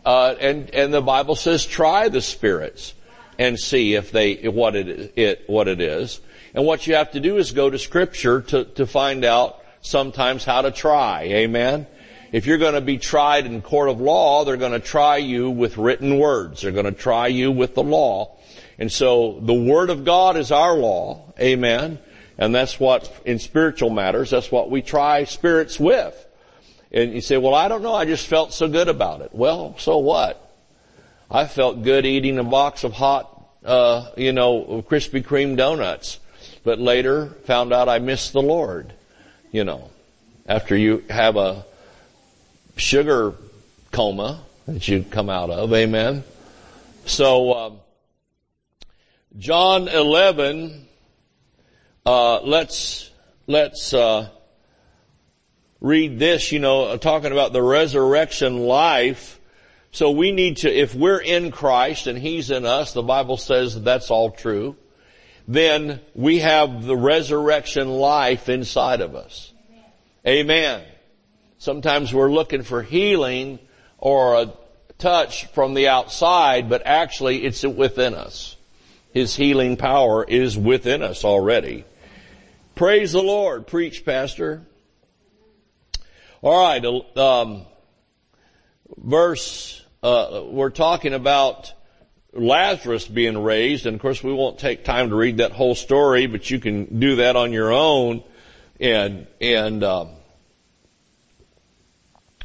uh, 0.04 0.34
and 0.40 0.68
and 0.74 0.92
the 0.92 1.00
Bible 1.00 1.36
says 1.36 1.64
try 1.64 2.08
the 2.08 2.20
spirits 2.20 2.94
and 3.38 3.58
see 3.58 3.94
if 3.94 4.10
they, 4.10 4.34
what 4.48 4.74
it, 4.74 5.12
it, 5.16 5.44
what 5.46 5.68
it 5.68 5.80
is. 5.80 6.20
And 6.54 6.66
what 6.66 6.86
you 6.86 6.96
have 6.96 7.12
to 7.12 7.20
do 7.20 7.36
is 7.36 7.52
go 7.52 7.70
to 7.70 7.78
scripture 7.78 8.42
to, 8.42 8.64
to 8.64 8.86
find 8.86 9.24
out 9.24 9.62
sometimes 9.80 10.44
how 10.44 10.62
to 10.62 10.72
try. 10.72 11.22
Amen. 11.22 11.86
If 12.30 12.46
you're 12.46 12.58
going 12.58 12.74
to 12.74 12.82
be 12.82 12.98
tried 12.98 13.46
in 13.46 13.62
court 13.62 13.88
of 13.88 14.00
law, 14.00 14.44
they're 14.44 14.58
going 14.58 14.72
to 14.72 14.80
try 14.80 15.16
you 15.16 15.50
with 15.50 15.78
written 15.78 16.18
words. 16.18 16.62
They're 16.62 16.72
going 16.72 16.84
to 16.84 16.92
try 16.92 17.28
you 17.28 17.50
with 17.50 17.74
the 17.74 17.82
law. 17.82 18.36
And 18.78 18.92
so 18.92 19.38
the 19.40 19.54
Word 19.54 19.88
of 19.88 20.04
God 20.04 20.36
is 20.36 20.52
our 20.52 20.74
law. 20.74 21.32
Amen. 21.40 21.98
And 22.36 22.54
that's 22.54 22.78
what, 22.78 23.10
in 23.24 23.38
spiritual 23.38 23.90
matters, 23.90 24.30
that's 24.30 24.52
what 24.52 24.70
we 24.70 24.82
try 24.82 25.24
spirits 25.24 25.80
with. 25.80 26.26
And 26.92 27.12
you 27.12 27.20
say, 27.20 27.36
well, 27.36 27.54
I 27.54 27.68
don't 27.68 27.82
know, 27.82 27.94
I 27.94 28.04
just 28.04 28.26
felt 28.26 28.52
so 28.52 28.68
good 28.68 28.88
about 28.88 29.22
it. 29.22 29.30
Well, 29.34 29.76
so 29.78 29.98
what? 29.98 30.44
I 31.30 31.46
felt 31.46 31.82
good 31.82 32.06
eating 32.06 32.38
a 32.38 32.44
box 32.44 32.84
of 32.84 32.92
hot, 32.92 33.42
uh, 33.64 34.10
you 34.16 34.32
know, 34.32 34.82
Krispy 34.88 35.22
Kreme 35.22 35.56
donuts, 35.56 36.20
but 36.62 36.78
later 36.78 37.26
found 37.44 37.72
out 37.72 37.88
I 37.88 37.98
missed 37.98 38.32
the 38.32 38.40
Lord, 38.40 38.92
you 39.50 39.64
know, 39.64 39.90
after 40.46 40.76
you 40.76 41.04
have 41.10 41.36
a 41.36 41.66
sugar 42.78 43.34
coma 43.92 44.42
that 44.66 44.86
you 44.88 45.04
come 45.10 45.28
out 45.28 45.50
of, 45.50 45.72
amen. 45.72 46.24
So, 47.04 47.54
um, 47.54 47.80
John 49.36 49.88
11, 49.88 50.86
uh, 52.06 52.40
let's, 52.42 53.10
let's, 53.46 53.92
uh, 53.92 54.30
read 55.80 56.18
this, 56.18 56.52
you 56.52 56.58
know, 56.58 56.96
talking 56.96 57.32
about 57.32 57.52
the 57.52 57.62
resurrection 57.62 58.58
life. 58.58 59.40
So 59.90 60.10
we 60.10 60.32
need 60.32 60.58
to, 60.58 60.72
if 60.72 60.94
we're 60.94 61.20
in 61.20 61.50
Christ 61.50 62.06
and 62.06 62.18
He's 62.18 62.50
in 62.50 62.64
us, 62.66 62.92
the 62.92 63.02
Bible 63.02 63.36
says 63.36 63.80
that's 63.80 64.10
all 64.10 64.30
true, 64.30 64.76
then 65.46 66.00
we 66.14 66.40
have 66.40 66.84
the 66.84 66.96
resurrection 66.96 67.88
life 67.88 68.48
inside 68.48 69.00
of 69.00 69.14
us. 69.14 69.52
Amen. 70.26 70.84
Sometimes 71.58 72.14
we're 72.14 72.30
looking 72.30 72.62
for 72.62 72.82
healing 72.82 73.58
or 73.98 74.34
a 74.36 74.52
touch 74.96 75.46
from 75.46 75.74
the 75.74 75.88
outside, 75.88 76.68
but 76.68 76.82
actually 76.84 77.44
it's 77.44 77.64
within 77.64 78.14
us. 78.14 78.56
His 79.12 79.34
healing 79.34 79.76
power 79.76 80.24
is 80.24 80.56
within 80.56 81.02
us 81.02 81.24
already. 81.24 81.84
Praise 82.76 83.10
the 83.10 83.22
Lord. 83.22 83.66
Preach, 83.66 84.04
Pastor. 84.04 84.62
All 86.42 86.62
right, 86.62 86.84
um, 87.16 87.62
verse, 88.96 89.84
uh, 90.04 90.42
we're 90.44 90.70
talking 90.70 91.12
about 91.12 91.72
Lazarus 92.32 93.08
being 93.08 93.42
raised, 93.42 93.86
and 93.86 93.96
of 93.96 94.00
course 94.00 94.22
we 94.22 94.32
won't 94.32 94.60
take 94.60 94.84
time 94.84 95.10
to 95.10 95.16
read 95.16 95.38
that 95.38 95.50
whole 95.50 95.74
story, 95.74 96.26
but 96.26 96.48
you 96.48 96.60
can 96.60 97.00
do 97.00 97.16
that 97.16 97.34
on 97.34 97.52
your 97.52 97.72
own. 97.72 98.22
And, 98.78 99.26
and, 99.40 99.82
um, 99.82 100.10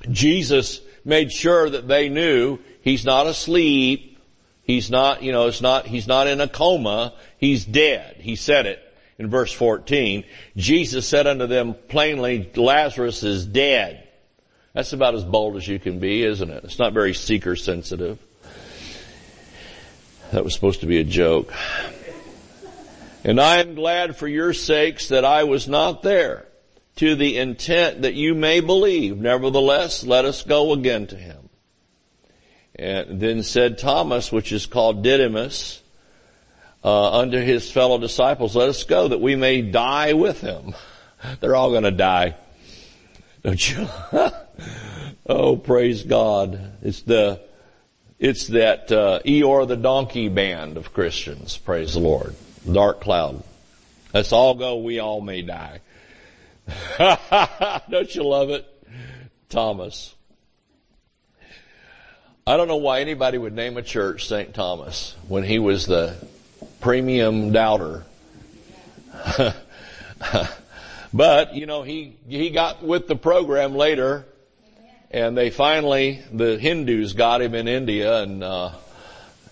Jesus 0.10 0.81
made 1.05 1.31
sure 1.31 1.69
that 1.69 1.88
they 1.88 2.10
knew 2.10 2.60
he's 2.81 3.05
not 3.05 3.27
asleep. 3.27 4.17
He's 4.63 4.89
not, 4.89 5.24
you 5.24 5.31
know, 5.31 5.48
it's 5.48 5.62
not, 5.62 5.86
he's 5.86 6.07
not 6.07 6.27
in 6.27 6.39
a 6.39 6.48
coma. 6.48 7.13
He's 7.38 7.65
dead. 7.65 8.17
He 8.19 8.36
said 8.36 8.65
it 8.65 8.83
in 9.17 9.29
verse 9.29 9.53
14, 9.53 10.24
Jesus 10.57 11.07
said 11.07 11.27
unto 11.27 11.48
them 11.48 11.75
plainly, 11.88 12.51
Lazarus 12.55 13.24
is 13.24 13.45
dead. 13.45 14.07
That's 14.74 14.93
about 14.93 15.13
as 15.13 15.24
bold 15.24 15.55
as 15.55 15.67
you 15.67 15.79
can 15.79 16.00
be, 16.00 16.24
isn't 16.24 16.50
it? 16.50 16.63
It's 16.63 16.79
not 16.79 16.93
very 16.93 17.13
seeker 17.13 17.55
sensitive. 17.55 18.17
That 20.31 20.43
was 20.43 20.53
supposed 20.53 20.79
to 20.81 20.88
be 20.88 21.00
a 21.00 21.03
joke. 21.03 21.53
And 23.24 23.39
I 23.39 23.60
am 23.60 23.75
glad 23.75 24.17
for 24.17 24.27
your 24.27 24.51
sakes 24.51 25.10
that 25.10 25.24
I 25.24 25.43
was 25.43 25.67
not 25.67 26.01
there 26.01 26.45
to 26.97 27.15
the 27.15 27.38
intent 27.38 28.03
that 28.03 28.13
you 28.13 28.35
may 28.35 28.59
believe. 28.59 29.17
Nevertheless, 29.17 30.03
let 30.03 30.25
us 30.25 30.43
go 30.43 30.73
again 30.73 31.07
to 31.07 31.15
him. 31.15 31.50
And 32.75 33.19
then 33.19 33.43
said 33.43 33.77
Thomas, 33.77 34.31
which 34.31 34.51
is 34.51 34.65
called 34.65 35.03
Didymus, 35.03 35.81
uh, 36.83 37.19
unto 37.19 37.39
his 37.39 37.71
fellow 37.71 37.97
disciples, 37.97 38.55
let 38.55 38.69
us 38.69 38.83
go 38.83 39.07
that 39.07 39.21
we 39.21 39.35
may 39.35 39.62
die 39.62 40.13
with 40.13 40.41
him. 40.41 40.73
They're 41.39 41.55
all 41.55 41.71
going 41.71 41.83
to 41.83 41.91
die. 41.91 42.35
Don't 43.43 43.71
you? 43.71 43.88
oh, 45.25 45.55
praise 45.57 46.03
God. 46.03 46.59
It's 46.81 47.01
the, 47.01 47.41
it's 48.19 48.47
that, 48.47 48.91
uh, 48.91 49.19
Eeyore 49.25 49.67
the 49.67 49.77
donkey 49.77 50.29
band 50.29 50.77
of 50.77 50.93
Christians. 50.93 51.57
Praise 51.57 51.93
the 51.93 52.00
Lord. 52.00 52.35
Dark 52.69 53.01
cloud. 53.01 53.43
Let's 54.13 54.31
all 54.31 54.55
go. 54.55 54.77
We 54.77 55.00
all 55.00 55.21
may 55.21 55.41
die. 55.41 55.81
Don't 57.89 58.15
you 58.15 58.24
love 58.24 58.50
it? 58.50 58.67
Thomas. 59.50 60.15
I 62.46 62.58
don't 62.58 62.67
know 62.67 62.77
why 62.77 63.00
anybody 63.00 63.38
would 63.38 63.53
name 63.53 63.77
a 63.77 63.82
church 63.82 64.27
St. 64.27 64.53
Thomas 64.53 65.15
when 65.27 65.43
he 65.43 65.60
was 65.60 65.86
the 65.86 66.15
premium 66.82 67.53
doubter. 67.53 68.03
but, 71.13 71.55
you 71.55 71.65
know, 71.65 71.84
he, 71.84 72.17
he 72.27 72.50
got 72.50 72.84
with 72.84 73.08
the 73.08 73.15
program 73.15 73.75
later 73.75 74.25
and 75.10 75.38
they 75.38 75.51
finally, 75.51 76.22
the 76.34 76.58
Hindus 76.58 77.13
got 77.13 77.41
him 77.41 77.55
in 77.55 77.67
India 77.67 78.24
and, 78.24 78.43
uh, 78.43 78.72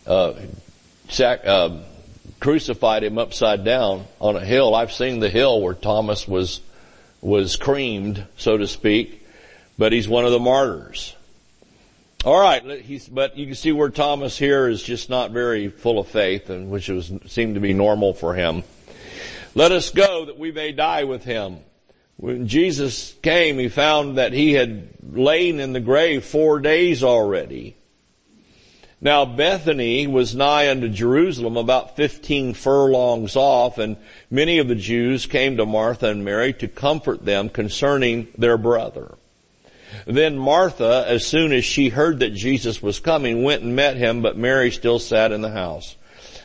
uh, 0.05 0.33
sac, 1.07 1.45
uh, 1.45 1.77
crucified 2.41 3.03
him 3.03 3.17
upside 3.17 3.63
down 3.63 4.05
on 4.19 4.35
a 4.35 4.43
hill. 4.43 4.75
I've 4.75 4.91
seen 4.91 5.19
the 5.19 5.29
hill 5.29 5.61
where 5.61 5.75
Thomas 5.75 6.27
was, 6.27 6.59
was 7.21 7.55
creamed, 7.55 8.25
so 8.35 8.57
to 8.57 8.67
speak, 8.67 9.25
but 9.77 9.93
he's 9.93 10.09
one 10.09 10.25
of 10.25 10.31
the 10.31 10.39
martyrs. 10.39 11.15
All 12.23 12.39
right, 12.39 12.63
but 13.11 13.37
you 13.37 13.45
can 13.47 13.55
see 13.55 13.71
where 13.71 13.89
Thomas 13.89 14.37
here 14.37 14.67
is 14.67 14.83
just 14.83 15.09
not 15.09 15.31
very 15.31 15.69
full 15.69 15.97
of 15.97 16.07
faith, 16.07 16.49
and 16.49 16.69
which 16.69 16.87
was 16.87 17.11
seemed 17.27 17.55
to 17.55 17.61
be 17.61 17.73
normal 17.73 18.13
for 18.13 18.35
him. 18.35 18.63
Let 19.55 19.71
us 19.71 19.89
go 19.89 20.25
that 20.25 20.37
we 20.37 20.51
may 20.51 20.71
die 20.71 21.03
with 21.03 21.23
him. 21.23 21.57
When 22.17 22.47
Jesus 22.47 23.13
came, 23.23 23.57
he 23.57 23.69
found 23.69 24.19
that 24.19 24.33
he 24.33 24.53
had 24.53 24.89
lain 25.11 25.59
in 25.59 25.73
the 25.73 25.79
grave 25.79 26.23
four 26.23 26.59
days 26.59 27.03
already. 27.03 27.75
Now 29.03 29.25
Bethany 29.25 30.05
was 30.05 30.35
nigh 30.35 30.69
unto 30.69 30.87
Jerusalem, 30.87 31.57
about 31.57 31.95
fifteen 31.95 32.53
furlongs 32.53 33.35
off, 33.35 33.79
and 33.79 33.97
many 34.29 34.59
of 34.59 34.67
the 34.67 34.75
Jews 34.75 35.25
came 35.25 35.57
to 35.57 35.65
Martha 35.65 36.07
and 36.07 36.23
Mary 36.23 36.53
to 36.53 36.67
comfort 36.67 37.25
them 37.25 37.49
concerning 37.49 38.27
their 38.37 38.59
brother. 38.59 39.15
Then 40.05 40.37
Martha, 40.37 41.03
as 41.07 41.25
soon 41.25 41.51
as 41.51 41.65
she 41.65 41.89
heard 41.89 42.19
that 42.19 42.35
Jesus 42.35 42.81
was 42.81 42.99
coming, 42.99 43.43
went 43.43 43.63
and 43.63 43.75
met 43.75 43.97
him, 43.97 44.21
but 44.21 44.37
Mary 44.37 44.69
still 44.69 44.99
sat 44.99 45.31
in 45.31 45.41
the 45.41 45.49
house. 45.49 45.95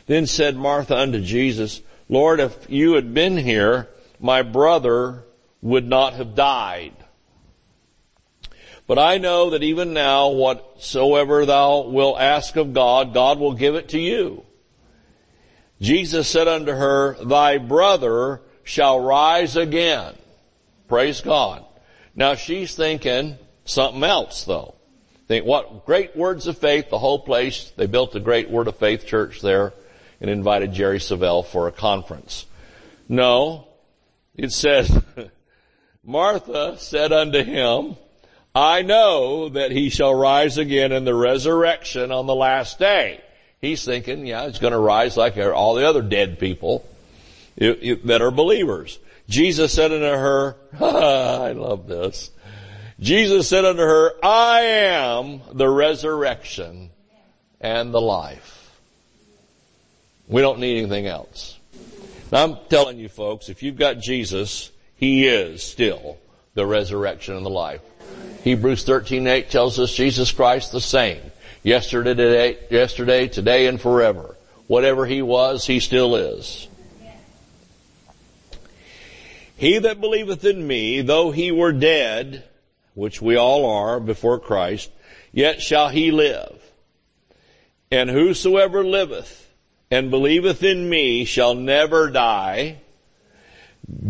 Then 0.07 0.25
said 0.25 0.55
Martha 0.57 0.97
unto 0.97 1.21
Jesus, 1.21 1.81
Lord, 2.09 2.39
if 2.39 2.55
you 2.69 2.95
had 2.95 3.13
been 3.13 3.37
here, 3.37 3.87
my 4.19 4.41
brother 4.41 5.23
would 5.61 5.87
not 5.87 6.13
have 6.13 6.33
died. 6.33 6.93
But 8.87 8.97
I 8.97 9.17
know 9.17 9.49
that 9.49 9.63
even 9.63 9.93
now, 9.93 10.29
whatsoever 10.29 11.45
thou 11.45 11.81
wilt 11.81 12.19
ask 12.19 12.55
of 12.55 12.73
God, 12.73 13.13
God 13.13 13.37
will 13.37 13.53
give 13.53 13.75
it 13.75 13.89
to 13.89 13.99
you. 13.99 14.45
Jesus 15.81 16.27
said 16.27 16.47
unto 16.47 16.71
her, 16.71 17.17
Thy 17.23 17.57
brother 17.57 18.41
shall 18.63 18.99
rise 18.99 19.57
again. 19.57 20.15
Praise 20.87 21.21
God. 21.21 21.65
Now 22.15 22.35
she's 22.35 22.73
thinking 22.73 23.37
something 23.65 24.03
else 24.03 24.45
though. 24.45 24.75
Think 25.27 25.45
what 25.45 25.85
great 25.85 26.15
words 26.15 26.47
of 26.47 26.57
faith, 26.57 26.89
the 26.89 26.97
whole 26.97 27.19
place, 27.19 27.71
they 27.75 27.85
built 27.85 28.15
a 28.15 28.19
great 28.21 28.49
word 28.49 28.69
of 28.69 28.77
faith 28.77 29.05
church 29.05 29.41
there 29.41 29.73
and 30.21 30.29
invited 30.29 30.71
Jerry 30.71 30.99
Savelle 30.99 31.45
for 31.45 31.67
a 31.67 31.71
conference. 31.71 32.45
No, 33.09 33.67
it 34.35 34.51
says, 34.51 34.89
Martha 36.03 36.77
said 36.79 37.11
unto 37.11 37.43
him, 37.43 37.97
I 38.57 38.81
know 38.81 39.49
that 39.49 39.69
he 39.69 39.91
shall 39.91 40.15
rise 40.15 40.57
again 40.57 40.91
in 40.91 41.05
the 41.05 41.13
resurrection 41.13 42.11
on 42.11 42.25
the 42.25 42.33
last 42.33 42.79
day. 42.79 43.21
He's 43.61 43.85
thinking, 43.85 44.25
yeah, 44.25 44.47
he's 44.47 44.57
going 44.57 44.73
to 44.73 44.79
rise 44.79 45.15
like 45.15 45.37
all 45.37 45.75
the 45.75 45.87
other 45.87 46.01
dead 46.01 46.39
people 46.39 46.83
that 47.57 48.19
are 48.19 48.31
believers. 48.31 48.97
Jesus 49.29 49.71
said 49.71 49.91
unto 49.91 50.05
her, 50.05 50.55
I 50.79 51.51
love 51.51 51.85
this. 51.85 52.31
Jesus 52.99 53.47
said 53.47 53.63
unto 53.63 53.83
her, 53.83 54.13
I 54.25 54.61
am 54.61 55.41
the 55.53 55.69
resurrection 55.69 56.89
and 57.61 57.93
the 57.93 58.01
life. 58.01 58.75
We 60.27 60.41
don't 60.41 60.57
need 60.57 60.79
anything 60.79 61.05
else. 61.05 61.59
Now 62.31 62.43
I'm 62.43 62.57
telling 62.69 62.97
you 62.97 63.07
folks, 63.07 63.49
if 63.49 63.61
you've 63.61 63.77
got 63.77 63.99
Jesus, 63.99 64.71
He 64.95 65.27
is 65.27 65.61
still 65.61 66.17
the 66.57 66.65
resurrection 66.65 67.37
and 67.37 67.45
the 67.45 67.51
life. 67.51 67.81
Hebrews 68.43 68.83
13:8 68.83 69.49
tells 69.49 69.79
us 69.79 69.93
Jesus 69.93 70.31
Christ 70.31 70.71
the 70.71 70.81
same. 70.81 71.21
Yesterday, 71.63 72.15
today, 72.15 72.57
yesterday, 72.71 73.27
today, 73.27 73.67
and 73.67 73.79
forever. 73.79 74.35
Whatever 74.65 75.05
He 75.05 75.21
was, 75.21 75.67
He 75.67 75.79
still 75.79 76.15
is. 76.15 76.67
He 79.55 79.79
that 79.79 80.01
believeth 80.01 80.45
in 80.45 80.65
me, 80.65 81.01
though 81.01 81.31
he 81.31 81.51
were 81.51 81.71
dead, 81.71 82.43
which 82.93 83.21
we 83.21 83.35
all 83.35 83.65
are 83.65 83.99
before 83.99 84.39
Christ, 84.39 84.91
yet 85.33 85.63
shall 85.63 85.89
he 85.89 86.11
live. 86.11 86.61
And 87.89 88.07
whosoever 88.07 88.83
liveth 88.83 89.51
and 89.89 90.11
believeth 90.11 90.61
in 90.61 90.87
me 90.87 91.25
shall 91.25 91.55
never 91.55 92.11
die. 92.11 92.77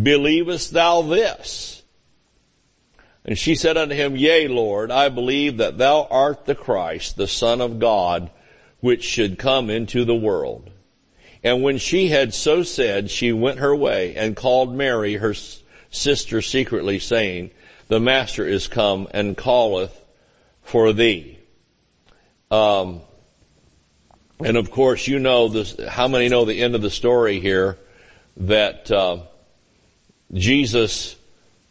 Believest 0.03 0.73
thou 0.73 1.01
this? 1.01 1.76
And 3.27 3.37
she 3.37 3.55
said 3.55 3.75
unto 3.75 3.93
him, 3.93 4.15
Yea, 4.15 4.47
Lord, 4.47 4.89
I 4.89 5.09
believe 5.09 5.57
that 5.57 5.77
thou 5.77 6.07
art 6.09 6.45
the 6.45 6.55
Christ, 6.55 7.17
the 7.17 7.27
Son 7.27 7.59
of 7.59 7.77
God, 7.77 8.31
which 8.79 9.03
should 9.03 9.37
come 9.37 9.69
into 9.69 10.05
the 10.05 10.15
world. 10.15 10.69
And 11.43 11.61
when 11.61 11.77
she 11.77 12.07
had 12.07 12.33
so 12.33 12.63
said, 12.63 13.11
she 13.11 13.33
went 13.33 13.59
her 13.59 13.75
way 13.75 14.15
and 14.15 14.35
called 14.35 14.73
Mary, 14.73 15.15
her 15.15 15.35
sister, 15.89 16.41
secretly, 16.41 16.99
saying, 16.99 17.51
The 17.89 17.99
Master 17.99 18.47
is 18.47 18.69
come 18.69 19.09
and 19.11 19.37
calleth 19.37 20.01
for 20.61 20.93
thee. 20.93 21.37
Um, 22.49 23.01
and 24.39 24.55
of 24.55 24.71
course, 24.71 25.05
you 25.05 25.19
know 25.19 25.49
this. 25.49 25.75
How 25.89 26.07
many 26.07 26.29
know 26.29 26.45
the 26.45 26.61
end 26.61 26.75
of 26.75 26.81
the 26.81 26.89
story 26.89 27.41
here? 27.41 27.77
That 28.37 28.89
uh, 28.89 29.23
Jesus 30.31 31.16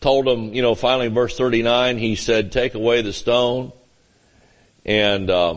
told 0.00 0.28
him, 0.28 0.54
you 0.54 0.62
know, 0.62 0.74
finally, 0.74 1.08
verse 1.08 1.36
thirty-nine, 1.36 1.98
he 1.98 2.14
said, 2.14 2.52
"Take 2.52 2.74
away 2.74 3.02
the 3.02 3.12
stone." 3.12 3.72
And 4.84 5.30
uh, 5.30 5.56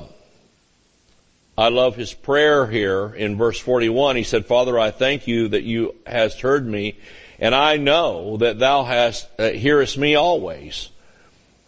I 1.57 1.69
love 1.69 1.95
his 1.95 2.13
prayer 2.13 2.65
here 2.65 3.13
in 3.13 3.37
verse 3.37 3.59
forty-one. 3.59 4.15
He 4.15 4.23
said, 4.23 4.45
"Father, 4.45 4.79
I 4.79 4.91
thank 4.91 5.27
you 5.27 5.49
that 5.49 5.63
you 5.63 5.95
hast 6.05 6.41
heard 6.41 6.65
me, 6.65 6.97
and 7.39 7.53
I 7.53 7.77
know 7.77 8.37
that 8.37 8.59
thou 8.59 8.83
hast 8.83 9.27
uh, 9.39 9.49
hearest 9.49 9.97
me 9.97 10.15
always." 10.15 10.89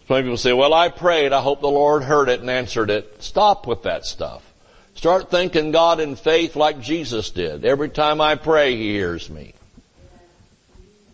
Some 0.07 0.23
people 0.23 0.37
say, 0.37 0.53
"Well, 0.53 0.73
I 0.73 0.89
prayed. 0.89 1.33
I 1.33 1.41
hope 1.41 1.61
the 1.61 1.67
Lord 1.67 2.03
heard 2.03 2.29
it 2.29 2.41
and 2.41 2.49
answered 2.49 2.89
it." 2.89 3.21
Stop 3.21 3.67
with 3.67 3.83
that 3.83 4.05
stuff. 4.05 4.43
Start 4.95 5.31
thinking 5.31 5.71
God 5.71 5.99
in 5.99 6.15
faith 6.15 6.55
like 6.55 6.81
Jesus 6.81 7.29
did. 7.29 7.63
Every 7.63 7.89
time 7.89 8.21
I 8.21 8.35
pray, 8.35 8.75
He 8.75 8.91
hears 8.91 9.29
me. 9.29 9.53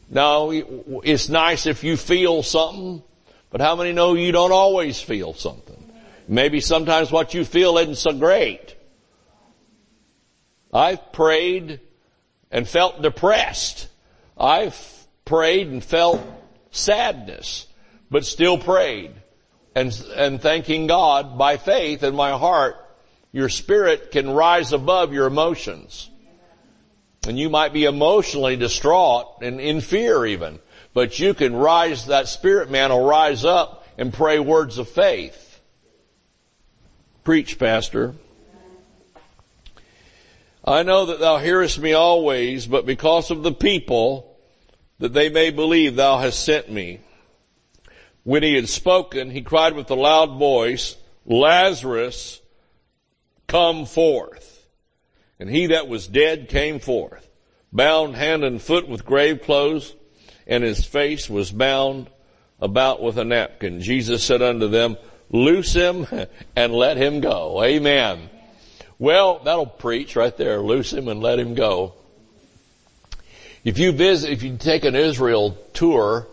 Now, 0.10 0.52
it's 0.52 1.30
nice 1.30 1.66
if 1.66 1.84
you 1.84 1.98
feel 1.98 2.44
something, 2.44 3.04
but 3.50 3.62
how 3.62 3.76
many 3.76 3.94
know 3.94 4.14
you 4.14 4.32
don't 4.32 4.52
always 4.52 5.02
feel 5.02 5.34
something? 5.34 5.92
Maybe 6.28 6.62
sometimes 6.62 7.12
what 7.12 7.34
you 7.34 7.46
feel 7.46 7.78
isn't 7.78 7.96
so 7.96 8.14
great. 8.14 8.76
I've 10.74 11.12
prayed 11.12 11.80
and 12.52 12.68
felt 12.68 13.02
depressed. 13.02 13.88
I've 14.38 14.78
prayed 15.26 15.68
and 15.68 15.84
felt 15.84 16.22
sadness, 16.72 17.68
but 18.10 18.26
still 18.26 18.58
prayed 18.58 19.12
and, 19.76 19.94
and 20.16 20.42
thanking 20.42 20.88
God 20.88 21.38
by 21.38 21.58
faith 21.58 22.04
in 22.04 22.16
my 22.16 22.32
heart 22.38 22.76
your 23.32 23.50
spirit 23.50 24.12
can 24.12 24.32
rise 24.32 24.74
above 24.74 25.14
your 25.14 25.28
emotions. 25.28 26.10
And 27.28 27.38
you 27.38 27.50
might 27.50 27.74
be 27.74 27.86
emotionally 27.86 28.56
distraught 28.56 29.42
and 29.42 29.60
in 29.60 29.82
fear 29.82 30.26
even, 30.26 30.60
but 30.94 31.20
you 31.20 31.34
can 31.34 31.56
rise, 31.56 32.06
that 32.08 32.28
spirit 32.28 32.72
man 32.72 32.90
will 32.90 33.06
rise 33.06 33.44
up 33.44 33.86
and 33.98 34.14
pray 34.14 34.40
words 34.40 34.78
of 34.78 34.88
faith. 34.88 35.62
Preach, 37.24 37.60
pastor. 37.60 38.16
I 40.64 40.84
know 40.84 41.08
that 41.08 41.20
thou 41.20 41.38
hearest 41.38 41.80
me 41.80 41.94
always, 41.94 42.68
but 42.68 42.86
because 42.86 43.32
of 43.32 43.44
the 43.44 43.54
people, 43.54 44.38
that 45.00 45.14
they 45.14 45.30
may 45.30 45.50
believe 45.50 45.96
thou 45.96 46.18
hast 46.18 46.44
sent 46.44 46.72
me. 46.72 47.00
When 48.24 48.44
he 48.44 48.56
had 48.56 48.68
spoken, 48.68 49.32
he 49.32 49.42
cried 49.42 49.76
with 49.76 49.90
a 49.92 49.96
loud 49.96 50.38
voice, 50.38 50.98
Lazarus, 51.26 52.42
come 53.48 53.86
forth. 53.86 54.47
And 55.40 55.50
he 55.50 55.68
that 55.68 55.88
was 55.88 56.08
dead 56.08 56.50
came 56.50 56.80
forth, 56.80 57.28
bound 57.72 58.16
hand 58.16 58.44
and 58.44 58.62
foot 58.62 58.88
with 58.88 59.06
grave 59.06 59.44
clothes, 59.44 59.94
and 60.48 60.64
his 60.64 60.86
face 60.86 61.30
was 61.30 61.52
bound 61.52 62.10
about 62.60 63.02
with 63.02 63.18
a 63.18 63.24
napkin. 63.24 63.82
Jesus 63.82 64.24
said 64.24 64.42
unto 64.42 64.68
them, 64.68 64.98
loose 65.30 65.74
him 65.74 66.08
and 66.56 66.74
let 66.74 66.98
him 66.98 67.20
go. 67.20 67.64
Amen. 67.64 68.30
Well, 68.98 69.40
that'll 69.44 69.68
preach 69.68 70.16
right 70.16 70.36
there. 70.36 70.60
Loose 70.60 70.92
him 70.92 71.08
and 71.08 71.22
let 71.22 71.38
him 71.38 71.54
go. 71.54 71.94
If 73.64 73.78
you 73.78 73.92
visit, 73.92 74.32
if 74.32 74.42
you 74.42 74.58
take 74.58 74.86
an 74.86 74.96
Israel 74.96 75.58
tour, 75.74 76.26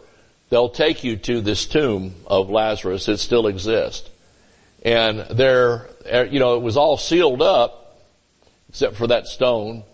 they'll 0.48 0.70
take 0.70 1.04
you 1.04 1.16
to 1.16 1.40
this 1.42 1.66
tomb 1.66 2.14
of 2.26 2.48
Lazarus. 2.48 3.08
It 3.08 3.18
still 3.18 3.48
exists. 3.48 4.08
And 4.82 5.20
there, 5.30 5.88
you 6.30 6.38
know, 6.38 6.56
it 6.56 6.62
was 6.62 6.76
all 6.76 6.96
sealed 6.96 7.42
up, 7.42 7.83
except 8.74 8.96
for 8.96 9.06
that 9.06 9.28
stone. 9.28 9.84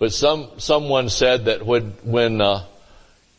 But 0.00 0.12
some, 0.12 0.50
someone 0.58 1.10
said 1.10 1.44
that 1.44 1.64
when, 1.64 1.92
when, 2.02 2.40
uh, 2.40 2.64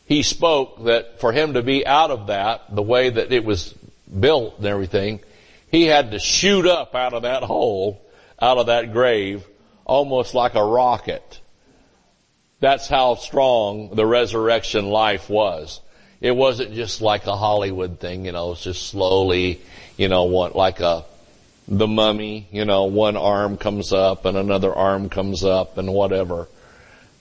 he 0.06 0.24
spoke 0.24 0.86
that 0.86 1.20
for 1.20 1.34
him 1.34 1.56
to 1.56 1.62
be 1.62 1.86
out 1.86 2.10
of 2.10 2.28
that, 2.28 2.74
the 2.74 2.82
way 2.82 3.10
that 3.10 3.34
it 3.34 3.44
was 3.44 3.76
built 4.18 4.60
and 4.60 4.66
everything, 4.66 5.20
he 5.70 5.84
had 5.84 6.12
to 6.12 6.20
shoot 6.20 6.66
up 6.66 6.96
out 6.96 7.14
of 7.14 7.24
that 7.24 7.44
hole, 7.44 8.02
out 8.42 8.60
of 8.60 8.68
that 8.68 8.94
grave, 8.94 9.46
almost 9.84 10.34
like 10.34 10.56
a 10.56 10.64
rocket. 10.64 11.42
That's 12.62 12.88
how 12.88 13.16
strong 13.16 13.94
the 13.94 14.06
resurrection 14.06 14.86
life 14.86 15.30
was. 15.30 15.82
It 16.22 16.32
wasn't 16.32 16.76
just 16.76 17.02
like 17.02 17.28
a 17.28 17.36
Hollywood 17.36 18.00
thing, 18.00 18.24
you 18.24 18.32
know, 18.32 18.54
it's 18.54 18.64
just 18.64 18.88
slowly, 18.88 19.62
you 19.98 20.08
know, 20.08 20.24
like 20.24 20.80
a, 20.80 21.04
the 21.68 21.88
mummy, 21.88 22.48
you 22.52 22.66
know, 22.66 22.86
one 22.86 23.18
arm 23.18 23.58
comes 23.58 23.92
up 23.92 24.26
and 24.26 24.38
another 24.38 24.74
arm 24.74 25.10
comes 25.10 25.44
up 25.44 25.78
and 25.78 25.94
whatever. 25.94 26.48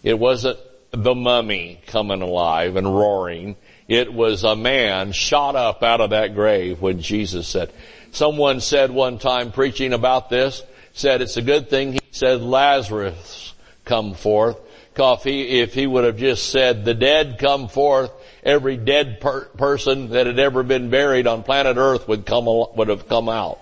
It 0.02 0.18
wasn't 0.18 0.58
the 0.92 1.14
mummy 1.14 1.80
coming 1.86 2.22
alive 2.22 2.76
and 2.76 2.86
roaring. 2.86 3.56
It 3.88 4.12
was 4.12 4.44
a 4.44 4.54
man 4.54 5.12
shot 5.12 5.56
up 5.56 5.82
out 5.82 6.00
of 6.00 6.10
that 6.10 6.34
grave 6.34 6.80
when 6.80 7.00
Jesus 7.00 7.48
said, 7.48 7.72
someone 8.12 8.60
said 8.60 8.90
one 8.90 9.18
time 9.18 9.50
preaching 9.50 9.92
about 9.92 10.30
this, 10.30 10.62
said 10.92 11.22
it's 11.22 11.36
a 11.36 11.42
good 11.42 11.68
thing 11.68 11.92
he 11.92 12.00
said 12.12 12.40
Lazarus 12.40 13.52
come 13.84 14.14
forth. 14.14 14.58
If 14.98 15.24
he, 15.24 15.60
if 15.60 15.74
he 15.74 15.86
would 15.86 16.04
have 16.04 16.16
just 16.16 16.50
said 16.50 16.84
the 16.84 16.94
dead 16.94 17.38
come 17.38 17.68
forth, 17.68 18.10
every 18.42 18.78
dead 18.78 19.20
per- 19.20 19.44
person 19.44 20.10
that 20.10 20.26
had 20.26 20.38
ever 20.38 20.62
been 20.62 20.88
buried 20.88 21.26
on 21.26 21.42
planet 21.42 21.76
earth 21.76 22.08
would 22.08 22.24
come, 22.24 22.46
would 22.46 22.88
have 22.88 23.06
come 23.06 23.28
out. 23.28 23.60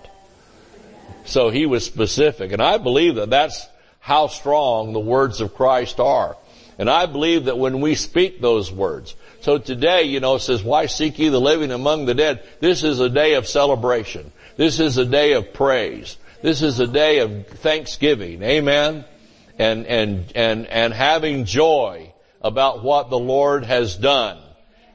So 1.25 1.49
he 1.49 1.65
was 1.65 1.85
specific. 1.85 2.51
And 2.51 2.61
I 2.61 2.77
believe 2.77 3.15
that 3.15 3.29
that's 3.29 3.67
how 3.99 4.27
strong 4.27 4.93
the 4.93 4.99
words 4.99 5.41
of 5.41 5.55
Christ 5.55 5.99
are. 5.99 6.37
And 6.77 6.89
I 6.89 7.05
believe 7.05 7.45
that 7.45 7.57
when 7.57 7.81
we 7.81 7.95
speak 7.95 8.41
those 8.41 8.71
words, 8.71 9.15
so 9.41 9.57
today, 9.57 10.03
you 10.03 10.19
know, 10.19 10.35
it 10.35 10.41
says, 10.41 10.63
why 10.63 10.87
seek 10.87 11.17
ye 11.19 11.29
the 11.29 11.39
living 11.39 11.71
among 11.71 12.05
the 12.05 12.13
dead? 12.13 12.43
This 12.59 12.83
is 12.83 12.99
a 12.99 13.09
day 13.09 13.35
of 13.35 13.47
celebration. 13.47 14.31
This 14.57 14.79
is 14.79 14.97
a 14.97 15.05
day 15.05 15.33
of 15.33 15.53
praise. 15.53 16.17
This 16.41 16.61
is 16.61 16.79
a 16.79 16.87
day 16.87 17.19
of 17.19 17.47
thanksgiving. 17.47 18.43
Amen. 18.43 19.05
And, 19.57 19.85
and, 19.87 20.31
and, 20.35 20.67
and 20.67 20.93
having 20.93 21.45
joy 21.45 22.13
about 22.41 22.83
what 22.83 23.09
the 23.09 23.19
Lord 23.19 23.63
has 23.65 23.95
done. 23.95 24.37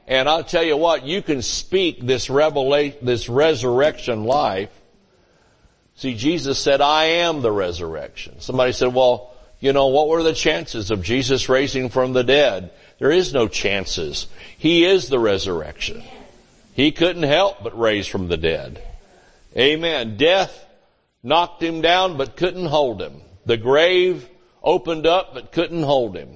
And 0.07 0.29
I'll 0.29 0.43
tell 0.43 0.63
you 0.63 0.77
what, 0.77 1.05
you 1.05 1.21
can 1.21 1.41
speak 1.41 2.05
this 2.05 2.29
revelation, 2.29 2.99
this 3.01 3.27
resurrection 3.27 4.23
life 4.23 4.69
See, 6.01 6.15
Jesus 6.15 6.57
said, 6.57 6.81
I 6.81 7.05
am 7.05 7.43
the 7.43 7.51
resurrection. 7.51 8.41
Somebody 8.41 8.71
said, 8.71 8.91
well, 8.91 9.35
you 9.59 9.71
know, 9.71 9.89
what 9.89 10.07
were 10.07 10.23
the 10.23 10.33
chances 10.33 10.89
of 10.89 11.03
Jesus 11.03 11.47
raising 11.47 11.89
from 11.89 12.13
the 12.13 12.23
dead? 12.23 12.71
There 12.97 13.11
is 13.11 13.35
no 13.35 13.47
chances. 13.47 14.25
He 14.57 14.83
is 14.83 15.09
the 15.09 15.19
resurrection. 15.19 16.01
He 16.73 16.91
couldn't 16.91 17.21
help 17.21 17.61
but 17.61 17.79
raise 17.79 18.07
from 18.07 18.29
the 18.29 18.37
dead. 18.37 18.83
Amen. 19.55 20.17
Death 20.17 20.65
knocked 21.21 21.61
him 21.61 21.81
down 21.81 22.17
but 22.17 22.35
couldn't 22.35 22.65
hold 22.65 22.99
him. 22.99 23.21
The 23.45 23.57
grave 23.57 24.27
opened 24.63 25.05
up 25.05 25.35
but 25.35 25.51
couldn't 25.51 25.83
hold 25.83 26.17
him. 26.17 26.35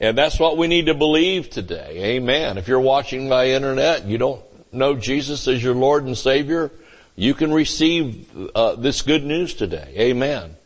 And 0.00 0.16
that's 0.16 0.40
what 0.40 0.56
we 0.56 0.66
need 0.66 0.86
to 0.86 0.94
believe 0.94 1.50
today. 1.50 2.16
Amen. 2.16 2.56
If 2.56 2.68
you're 2.68 2.80
watching 2.80 3.28
by 3.28 3.48
internet, 3.48 4.06
you 4.06 4.16
don't 4.16 4.42
know 4.72 4.94
Jesus 4.94 5.46
as 5.46 5.62
your 5.62 5.74
Lord 5.74 6.06
and 6.06 6.16
Savior, 6.16 6.70
you 7.14 7.34
can 7.34 7.52
receive 7.52 8.26
uh, 8.54 8.74
this 8.76 9.02
good 9.02 9.24
news 9.24 9.54
today. 9.54 9.92
Amen. 9.98 10.56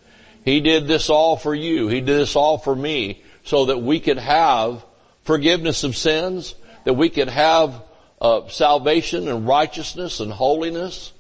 He 0.45 0.61
did 0.61 0.87
this 0.87 1.11
all 1.11 1.37
for 1.37 1.55
you. 1.55 1.89
He 1.89 2.01
did 2.01 2.21
this 2.21 2.37
all 2.37 2.59
for 2.59 2.75
me 2.75 3.23
so 3.45 3.67
that 3.67 3.83
we 3.83 3.99
could 3.99 4.19
have 4.19 4.85
forgiveness 5.25 5.83
of 5.83 5.97
sins, 5.97 6.55
that 6.85 6.95
we 6.95 7.09
could 7.09 7.29
have 7.29 7.83
uh, 8.21 8.49
salvation 8.49 9.29
and 9.29 9.47
righteousness 9.47 10.21
and 10.21 10.33
holiness 10.33 11.13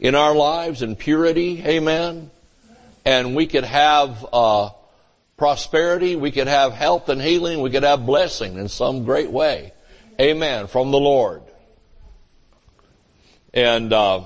in 0.00 0.16
our 0.16 0.34
lives 0.34 0.82
and 0.82 0.98
purity. 0.98 1.62
Amen. 1.64 2.30
And 3.04 3.36
we 3.36 3.46
could 3.46 3.64
have 3.64 4.26
uh, 4.32 4.70
prosperity. 5.36 6.16
We 6.16 6.32
could 6.32 6.48
have 6.48 6.72
health 6.72 7.08
and 7.08 7.22
healing. 7.22 7.60
We 7.60 7.70
could 7.70 7.84
have 7.84 8.04
blessing 8.04 8.58
in 8.58 8.68
some 8.68 9.04
great 9.04 9.30
way. 9.30 9.72
Amen. 10.20 10.66
From 10.66 10.90
the 10.90 10.98
Lord. 10.98 11.42
And, 13.54 13.92
uh, 13.92 14.22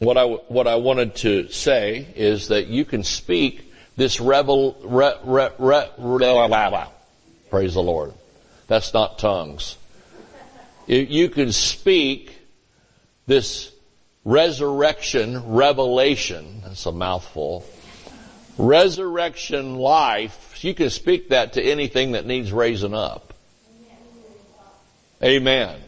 what 0.00 0.16
I, 0.16 0.24
what 0.24 0.66
I 0.66 0.76
wanted 0.76 1.14
to 1.16 1.48
say 1.48 2.08
is 2.16 2.48
that 2.48 2.68
you 2.68 2.86
can 2.86 3.04
speak 3.04 3.70
this 3.96 4.18
revel, 4.18 4.74
re, 4.82 5.12
re, 5.24 5.50
re, 5.58 5.90
re, 5.98 6.84
praise 7.50 7.74
the 7.74 7.82
Lord. 7.82 8.14
That's 8.66 8.94
not 8.94 9.18
tongues. 9.18 9.76
You 10.86 11.28
can 11.28 11.52
speak 11.52 12.34
this 13.26 13.70
resurrection 14.24 15.52
revelation. 15.52 16.62
That's 16.64 16.86
a 16.86 16.92
mouthful. 16.92 17.66
Resurrection 18.56 19.76
life. 19.76 20.64
You 20.64 20.72
can 20.72 20.88
speak 20.88 21.28
that 21.28 21.52
to 21.54 21.62
anything 21.62 22.12
that 22.12 22.24
needs 22.24 22.52
raising 22.52 22.94
up. 22.94 23.34
Amen. 25.22 25.78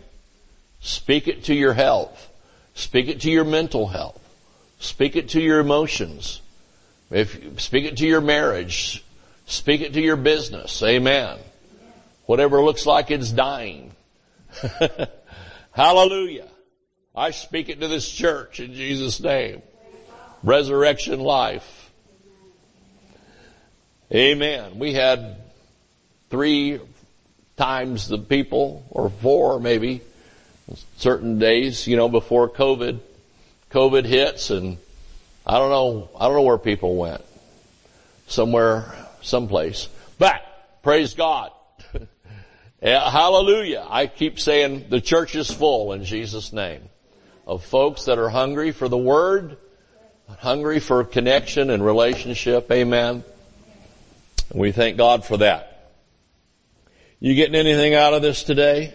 Speak 0.81 1.29
it 1.29 1.45
to 1.45 1.55
your 1.55 1.73
health. 1.73 2.29
Speak 2.75 3.09
it 3.09 3.21
to 3.23 3.31
your 3.31 3.45
mental 3.45 3.87
health. 3.87 4.21
Speak 4.79 5.17
it 5.17 5.31
to 5.31 5.41
your 5.41 5.61
emotions. 5.61 6.41
If, 7.11 7.61
speak 7.61 7.85
it 7.85 7.99
to 7.99 8.07
your 8.07 8.21
marriage. 8.21 9.05
Speak 9.47 9.81
it 9.81 9.93
to 9.95 10.01
your 10.01 10.17
business. 10.17 10.83
Amen. 10.83 11.39
Whatever 12.27 12.63
looks 12.63 12.87
like 12.87 13.11
it's 13.11 13.31
dying. 13.31 13.93
Hallelujah. 15.73 16.49
I 17.15 17.31
speak 17.31 17.69
it 17.69 17.81
to 17.81 17.89
this 17.89 18.11
church 18.11 18.61
in 18.61 18.73
Jesus' 18.73 19.21
name. 19.21 19.63
Resurrection 20.43 21.21
life. 21.21 21.91
Amen. 24.13 24.79
We 24.79 24.93
had 24.95 25.37
three 26.31 26.81
times 27.57 28.09
the 28.09 28.19
people, 28.19 28.85
or 28.91 29.11
four 29.11 29.61
maybe, 29.61 30.01
certain 30.97 31.39
days, 31.39 31.87
you 31.87 31.97
know, 31.97 32.09
before 32.09 32.49
COVID, 32.49 33.01
COVID 33.71 34.05
hits 34.05 34.51
and 34.51 34.79
I 35.45 35.59
don't 35.59 35.71
know, 35.71 36.11
I 36.19 36.27
don't 36.27 36.37
know 36.37 36.43
where 36.43 36.59
people 36.59 36.97
went. 36.97 37.23
Somewhere, 38.29 38.95
someplace. 39.23 39.89
But, 40.19 40.43
praise 40.83 41.15
God. 41.15 41.51
hallelujah. 42.83 43.85
I 43.89 44.07
keep 44.07 44.39
saying 44.39 44.87
the 44.89 45.01
church 45.01 45.35
is 45.35 45.51
full 45.51 45.93
in 45.93 46.05
Jesus 46.05 46.53
name 46.53 46.83
of 47.47 47.65
folks 47.65 48.05
that 48.05 48.19
are 48.19 48.29
hungry 48.29 48.71
for 48.71 48.89
the 48.89 48.97
word, 48.97 49.57
hungry 50.39 50.79
for 50.79 51.03
connection 51.05 51.71
and 51.71 51.85
relationship. 51.85 52.71
Amen. 52.71 53.25
We 54.55 54.71
thank 54.71 54.97
God 54.97 55.25
for 55.25 55.39
that. 55.39 55.91
You 57.19 57.35
getting 57.35 57.55
anything 57.55 57.95
out 57.95 58.15
of 58.15 58.23
this 58.23 58.43
today? 58.43 58.95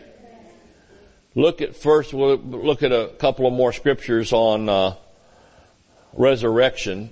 Look 1.38 1.62
at 1.62 1.76
first, 1.76 2.15
we'll 2.15 2.38
look 2.38 2.82
at 2.82 2.91
a 2.91 3.12
couple 3.19 3.45
of 3.45 3.54
more 3.54 3.71
scriptures 3.71 4.34
on 4.34 4.67
uh, 4.67 4.95
resurrection. 6.13 7.12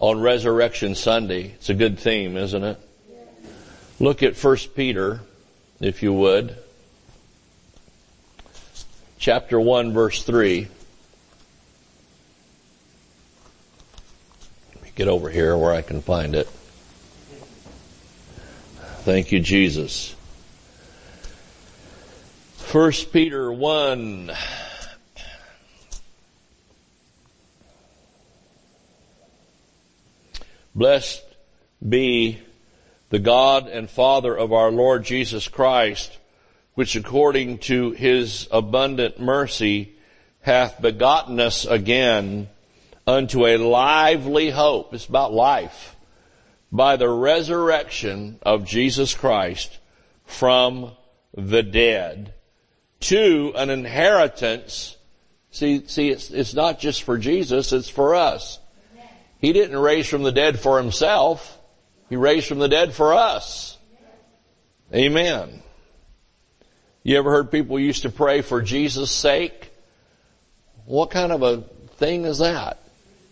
On 0.00 0.20
Resurrection 0.20 0.96
Sunday. 0.96 1.52
It's 1.52 1.70
a 1.70 1.74
good 1.74 2.00
theme, 2.00 2.36
isn't 2.36 2.64
it? 2.64 2.80
Look 4.00 4.24
at 4.24 4.34
First 4.34 4.74
Peter, 4.74 5.20
if 5.78 6.02
you 6.02 6.12
would. 6.12 6.56
Chapter 9.20 9.60
1 9.60 9.92
verse 9.92 10.24
3. 10.24 10.66
Let 14.74 14.82
me 14.82 14.90
get 14.96 15.06
over 15.06 15.30
here 15.30 15.56
where 15.56 15.72
I 15.72 15.82
can 15.82 16.02
find 16.02 16.34
it. 16.34 16.48
Thank 19.04 19.30
you, 19.30 19.38
Jesus. 19.38 20.16
First 22.72 23.12
Peter 23.12 23.52
1. 23.52 24.32
Blessed 30.74 31.22
be 31.86 32.38
the 33.10 33.18
God 33.18 33.68
and 33.68 33.90
Father 33.90 34.34
of 34.34 34.54
our 34.54 34.70
Lord 34.70 35.04
Jesus 35.04 35.48
Christ, 35.48 36.16
which 36.72 36.96
according 36.96 37.58
to 37.58 37.90
his 37.90 38.48
abundant 38.50 39.20
mercy 39.20 39.94
hath 40.40 40.80
begotten 40.80 41.40
us 41.40 41.66
again 41.66 42.48
unto 43.06 43.44
a 43.44 43.58
lively 43.58 44.48
hope. 44.48 44.94
It's 44.94 45.04
about 45.04 45.34
life. 45.34 45.94
By 46.72 46.96
the 46.96 47.10
resurrection 47.10 48.38
of 48.40 48.64
Jesus 48.64 49.14
Christ 49.14 49.78
from 50.24 50.92
the 51.34 51.62
dead 51.62 52.32
to 53.02 53.52
an 53.56 53.70
inheritance. 53.70 54.96
See, 55.50 55.86
see, 55.86 56.10
it's, 56.10 56.30
it's 56.30 56.54
not 56.54 56.78
just 56.78 57.02
for 57.02 57.18
Jesus, 57.18 57.72
it's 57.72 57.88
for 57.88 58.14
us. 58.14 58.58
He 59.38 59.52
didn't 59.52 59.76
raise 59.76 60.08
from 60.08 60.22
the 60.22 60.32
dead 60.32 60.60
for 60.60 60.78
himself. 60.80 61.58
He 62.08 62.16
raised 62.16 62.46
from 62.46 62.58
the 62.58 62.68
dead 62.68 62.94
for 62.94 63.12
us. 63.12 63.76
Amen. 64.94 65.62
You 67.02 67.18
ever 67.18 67.30
heard 67.30 67.50
people 67.50 67.80
used 67.80 68.02
to 68.02 68.10
pray 68.10 68.42
for 68.42 68.62
Jesus' 68.62 69.10
sake? 69.10 69.72
What 70.84 71.10
kind 71.10 71.32
of 71.32 71.42
a 71.42 71.62
thing 71.96 72.24
is 72.24 72.38
that? 72.38 72.78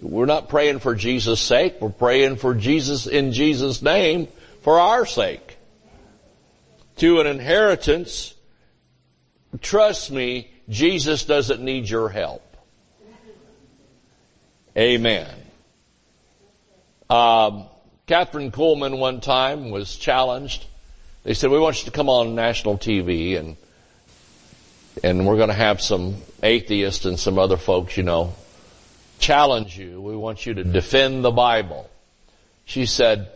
We're 0.01 0.27
not 0.27 0.49
praying 0.49 0.81
for 0.81 0.95
Jesus' 0.95 1.41
sake. 1.41 1.77
We're 1.81 1.91
praying 1.91 2.37
for 2.37 2.55
Jesus 2.55 3.07
in 3.07 3.33
Jesus' 3.33 3.83
name 3.83 4.29
for 4.63 4.81
our 4.81 5.07
sake. 5.07 5.59
To 6.97 7.21
an 7.21 7.27
inheritance 7.27 8.35
Trust 9.61 10.11
me, 10.11 10.51
Jesus 10.69 11.25
doesn't 11.25 11.61
need 11.61 11.89
your 11.89 12.09
help. 12.09 12.43
Amen. 14.77 15.29
Um, 17.09 17.65
Kathryn 18.07 18.53
Kuhlman 18.53 18.99
one 18.99 19.21
time 19.21 19.71
was 19.71 19.97
challenged. 19.97 20.67
They 21.25 21.35
said, 21.35 21.51
we 21.51 21.59
want 21.59 21.81
you 21.81 21.87
to 21.87 21.91
come 21.91 22.09
on 22.09 22.35
national 22.35 22.79
TV 22.79 23.37
and, 23.39 23.57
and 25.03 25.27
we're 25.27 25.37
going 25.37 25.49
to 25.49 25.55
have 25.55 25.81
some 25.81 26.17
atheists 26.43 27.05
and 27.05 27.19
some 27.19 27.39
other 27.39 27.57
folks, 27.57 27.97
you 27.97 28.05
know, 28.05 28.33
challenge 29.19 29.77
you. 29.77 30.01
We 30.01 30.17
want 30.17 30.47
you 30.47 30.55
to 30.55 30.65
defend 30.65 31.25
the 31.25 31.33
Bible. 31.33 31.91
She 32.65 32.87
said, 32.87 33.29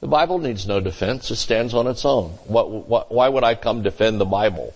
the 0.00 0.08
Bible 0.08 0.38
needs 0.38 0.66
no 0.66 0.80
defense. 0.80 1.30
It 1.30 1.36
stands 1.36 1.72
on 1.72 1.86
its 1.86 2.04
own. 2.04 2.30
What, 2.46 2.70
what, 2.70 3.12
why 3.12 3.28
would 3.28 3.44
I 3.44 3.54
come 3.54 3.82
defend 3.82 4.20
the 4.20 4.26
Bible? 4.26 4.74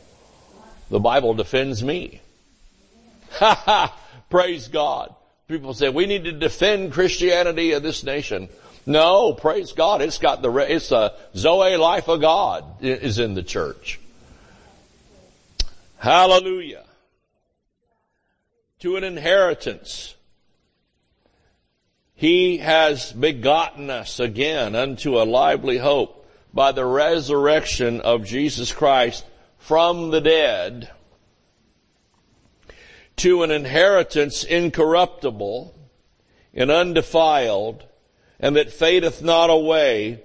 The 0.91 1.01
Bible 1.01 1.35
defends 1.35 1.83
me. 1.83 2.21
Ha 3.31 3.55
ha! 3.55 3.97
Praise 4.29 4.69
God. 4.69 5.15
People 5.49 5.73
say, 5.75 5.89
we 5.89 6.07
need 6.07 6.25
to 6.25 6.33
defend 6.33 6.93
Christianity 6.93 7.73
of 7.73 7.83
this 7.83 8.05
nation. 8.05 8.49
No, 8.87 9.33
praise 9.33 9.73
God. 9.73 10.03
It's 10.03 10.19
got 10.19 10.43
the, 10.43 10.53
it's 10.57 10.91
a 10.91 11.15
Zoe 11.37 11.77
life 11.77 12.09
of 12.09 12.21
God 12.21 12.65
is 12.83 13.19
in 13.19 13.35
the 13.35 13.43
church. 13.43 14.01
Hallelujah. 15.99 16.85
To 18.81 18.97
an 18.97 19.05
inheritance. 19.05 20.15
He 22.15 22.59
has 22.59 23.13
begotten 23.13 23.91
us 23.91 24.19
again 24.19 24.75
unto 24.75 25.21
a 25.21 25.25
lively 25.25 25.79
hope 25.79 26.29
by 26.53 26.73
the 26.73 26.85
resurrection 26.85 28.01
of 28.01 28.25
Jesus 28.25 28.73
Christ 28.73 29.25
from 29.61 30.11
the 30.11 30.21
dead 30.21 30.91
to 33.17 33.43
an 33.43 33.51
inheritance 33.51 34.43
incorruptible 34.43 35.79
and 36.55 36.71
undefiled 36.71 37.85
and 38.41 38.57
that 38.57 38.73
fadeth 38.73 39.23
not 39.23 39.51
away, 39.51 40.25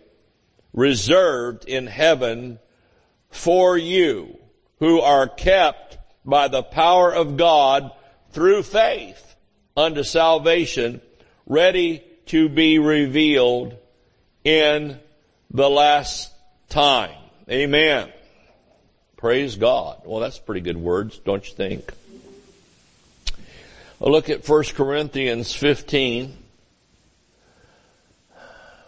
reserved 0.73 1.65
in 1.65 1.85
heaven 1.85 2.57
for 3.29 3.77
you 3.77 4.37
who 4.79 5.01
are 5.01 5.27
kept 5.27 5.97
by 6.23 6.47
the 6.47 6.63
power 6.63 7.13
of 7.13 7.37
God 7.37 7.91
through 8.31 8.63
faith 8.63 9.35
unto 9.75 10.03
salvation, 10.03 11.01
ready 11.45 12.03
to 12.27 12.47
be 12.47 12.79
revealed 12.79 13.75
in 14.45 14.97
the 15.51 15.69
last 15.69 16.33
time. 16.69 17.17
Amen. 17.49 18.11
Praise 19.25 19.55
God. 19.55 20.01
Well, 20.05 20.19
that's 20.19 20.37
pretty 20.37 20.61
good 20.61 20.77
words, 20.77 21.17
don't 21.17 21.43
you 21.49 21.55
think? 21.55 21.91
A 23.99 24.07
look 24.07 24.29
at 24.29 24.47
1 24.47 24.63
Corinthians 24.75 25.51
15. 25.51 26.37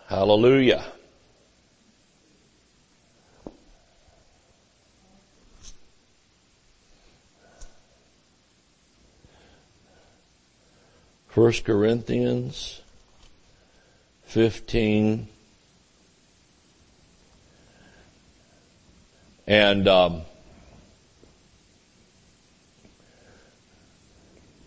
Hallelujah. 0.05 0.85
First 11.29 11.65
Corinthians 11.65 12.81
15 14.25 15.29
And 19.47 19.87
um, 19.87 20.21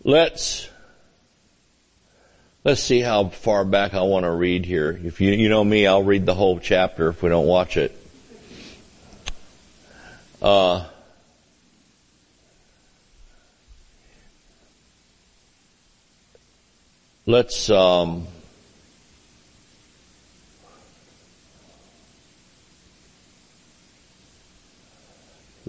let's 0.03 0.67
let's 2.63 2.81
see 2.81 3.01
how 3.01 3.29
far 3.29 3.63
back 3.63 3.93
I 3.93 4.01
want 4.01 4.23
to 4.23 4.31
read 4.31 4.65
here. 4.65 4.99
If 5.03 5.21
you 5.21 5.33
you 5.33 5.49
know 5.49 5.63
me, 5.63 5.85
I'll 5.85 6.01
read 6.01 6.25
the 6.25 6.33
whole 6.33 6.59
chapter 6.59 7.09
if 7.09 7.21
we 7.21 7.29
don't 7.29 7.45
watch 7.45 7.77
it. 7.77 7.95
Uh, 10.41 10.87
let's 17.27 17.69
um, 17.69 18.25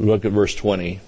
look 0.07 0.25
at 0.25 0.33
verse 0.33 0.55
20. 0.55 1.01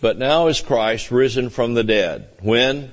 But 0.00 0.18
now 0.18 0.48
is 0.48 0.60
Christ 0.60 1.10
risen 1.10 1.48
from 1.48 1.74
the 1.74 1.84
dead. 1.84 2.28
When? 2.40 2.90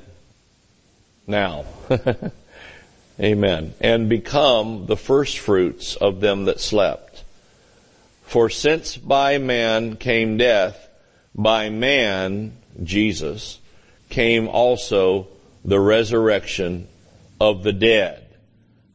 Now. 1.27 1.65
Amen. 3.19 3.73
And 3.81 4.07
become 4.07 4.85
the 4.85 4.95
first 4.95 5.39
fruits 5.39 5.95
of 5.95 6.21
them 6.21 6.45
that 6.45 6.59
slept. 6.59 7.23
For 8.23 8.49
since 8.49 8.95
by 8.95 9.39
man 9.39 9.97
came 9.97 10.37
death, 10.37 10.87
by 11.35 11.69
man, 11.69 12.53
Jesus, 12.81 13.59
came 14.09 14.47
also 14.47 15.27
the 15.65 15.79
resurrection 15.79 16.87
of 17.39 17.63
the 17.63 17.73
dead. 17.73 18.25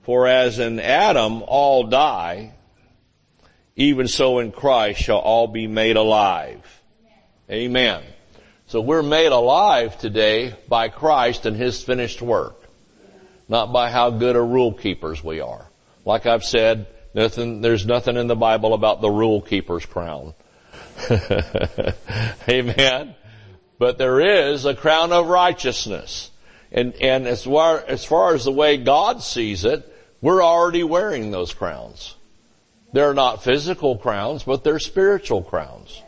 For 0.04 0.26
as 0.26 0.58
in 0.58 0.80
Adam 0.80 1.42
all 1.46 1.84
die, 1.84 2.54
even 3.76 4.08
so 4.08 4.38
in 4.40 4.52
Christ 4.52 5.00
shall 5.00 5.18
all 5.18 5.46
be 5.46 5.66
made 5.66 5.96
alive. 5.96 6.64
Amen. 7.50 8.02
So 8.66 8.80
we're 8.80 9.02
made 9.02 9.30
alive 9.30 9.98
today 9.98 10.54
by 10.68 10.88
Christ 10.88 11.46
and 11.46 11.56
His 11.56 11.82
finished 11.82 12.20
work. 12.20 12.60
Not 13.48 13.72
by 13.72 13.90
how 13.90 14.10
good 14.10 14.34
a 14.34 14.42
rule 14.42 14.72
keepers 14.72 15.22
we 15.22 15.40
are. 15.40 15.64
Like 16.04 16.26
I've 16.26 16.42
said, 16.42 16.88
Nothing, 17.16 17.62
there's 17.62 17.86
nothing 17.86 18.18
in 18.18 18.26
the 18.26 18.36
Bible 18.36 18.74
about 18.74 19.00
the 19.00 19.08
rule 19.08 19.40
keeper's 19.40 19.86
crown. 19.86 20.34
Amen. 22.46 23.14
But 23.78 23.96
there 23.96 24.20
is 24.20 24.66
a 24.66 24.74
crown 24.74 25.14
of 25.14 25.26
righteousness. 25.26 26.30
And, 26.70 26.92
and 27.00 27.26
as 27.26 27.44
far, 27.44 27.82
as 27.88 28.04
far 28.04 28.34
as 28.34 28.44
the 28.44 28.52
way 28.52 28.76
God 28.76 29.22
sees 29.22 29.64
it, 29.64 29.90
we're 30.20 30.44
already 30.44 30.82
wearing 30.84 31.30
those 31.30 31.54
crowns. 31.54 32.14
They're 32.92 33.14
not 33.14 33.42
physical 33.42 33.96
crowns, 33.98 34.44
but 34.44 34.64
they're 34.64 34.78
spiritual 34.78 35.42
crowns. 35.42 36.02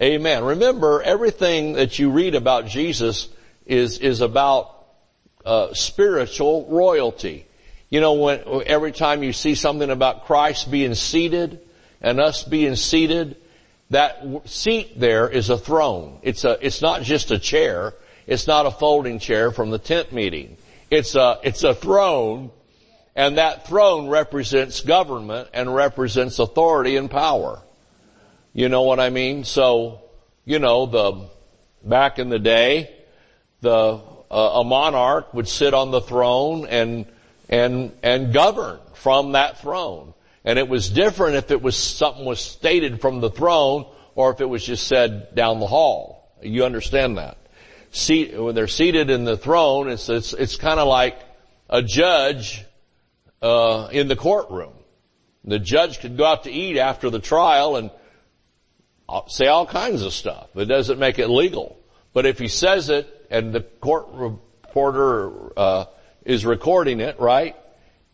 Amen. 0.00 0.44
Remember, 0.44 1.02
everything 1.02 1.74
that 1.74 1.98
you 1.98 2.10
read 2.10 2.34
about 2.34 2.66
Jesus 2.66 3.28
is, 3.66 3.98
is 3.98 4.22
about 4.22 4.74
uh, 5.44 5.74
spiritual 5.74 6.66
royalty. 6.70 7.46
You 7.90 8.00
know, 8.00 8.14
when, 8.14 8.42
every 8.66 8.92
time 8.92 9.22
you 9.22 9.32
see 9.32 9.54
something 9.54 9.90
about 9.90 10.24
Christ 10.24 10.70
being 10.70 10.94
seated 10.94 11.60
and 12.00 12.18
us 12.18 12.44
being 12.44 12.76
seated, 12.76 13.36
that 13.90 14.24
seat 14.46 14.98
there 14.98 15.28
is 15.28 15.50
a 15.50 15.58
throne. 15.58 16.20
It's 16.22 16.44
a, 16.44 16.64
it's 16.64 16.80
not 16.80 17.02
just 17.02 17.30
a 17.30 17.38
chair. 17.38 17.92
It's 18.26 18.46
not 18.46 18.64
a 18.64 18.70
folding 18.70 19.18
chair 19.18 19.50
from 19.50 19.70
the 19.70 19.78
tent 19.78 20.12
meeting. 20.12 20.56
It's 20.90 21.14
a, 21.14 21.40
it's 21.42 21.64
a 21.64 21.74
throne 21.74 22.52
and 23.14 23.38
that 23.38 23.66
throne 23.66 24.08
represents 24.08 24.80
government 24.80 25.48
and 25.52 25.74
represents 25.74 26.38
authority 26.38 26.96
and 26.96 27.10
power. 27.10 27.60
You 28.52 28.68
know 28.68 28.82
what 28.82 29.00
I 29.00 29.10
mean? 29.10 29.44
So, 29.44 30.02
you 30.44 30.58
know, 30.58 30.86
the, 30.86 31.28
back 31.82 32.18
in 32.18 32.28
the 32.28 32.38
day, 32.38 32.90
the, 33.60 34.00
uh, 34.30 34.34
a 34.34 34.64
monarch 34.64 35.34
would 35.34 35.48
sit 35.48 35.74
on 35.74 35.90
the 35.90 36.00
throne 36.00 36.66
and 36.66 37.06
and, 37.50 37.92
and 38.02 38.32
govern 38.32 38.78
from 38.94 39.32
that 39.32 39.58
throne. 39.58 40.14
And 40.44 40.58
it 40.58 40.68
was 40.68 40.88
different 40.88 41.36
if 41.36 41.50
it 41.50 41.60
was 41.60 41.76
something 41.76 42.24
was 42.24 42.40
stated 42.40 43.00
from 43.00 43.20
the 43.20 43.28
throne 43.28 43.86
or 44.14 44.32
if 44.32 44.40
it 44.40 44.48
was 44.48 44.64
just 44.64 44.86
said 44.86 45.34
down 45.34 45.60
the 45.60 45.66
hall. 45.66 46.32
You 46.40 46.64
understand 46.64 47.18
that? 47.18 47.36
See, 47.90 48.34
when 48.34 48.54
they're 48.54 48.68
seated 48.68 49.10
in 49.10 49.24
the 49.24 49.36
throne, 49.36 49.90
it's, 49.90 50.08
it's, 50.08 50.32
it's 50.32 50.56
kind 50.56 50.78
of 50.78 50.86
like 50.86 51.18
a 51.68 51.82
judge, 51.82 52.64
uh, 53.42 53.88
in 53.92 54.08
the 54.08 54.16
courtroom. 54.16 54.74
The 55.44 55.58
judge 55.58 56.00
could 56.00 56.16
go 56.16 56.26
out 56.26 56.44
to 56.44 56.50
eat 56.50 56.76
after 56.76 57.10
the 57.10 57.18
trial 57.18 57.76
and 57.76 57.90
say 59.28 59.46
all 59.46 59.66
kinds 59.66 60.02
of 60.02 60.12
stuff. 60.12 60.48
It 60.54 60.66
doesn't 60.66 60.98
make 60.98 61.18
it 61.18 61.28
legal. 61.28 61.78
But 62.12 62.26
if 62.26 62.38
he 62.38 62.48
says 62.48 62.90
it 62.90 63.26
and 63.30 63.52
the 63.52 63.60
court 63.60 64.08
reporter, 64.12 65.58
uh, 65.58 65.84
is 66.24 66.44
recording 66.44 67.00
it, 67.00 67.18
right? 67.18 67.56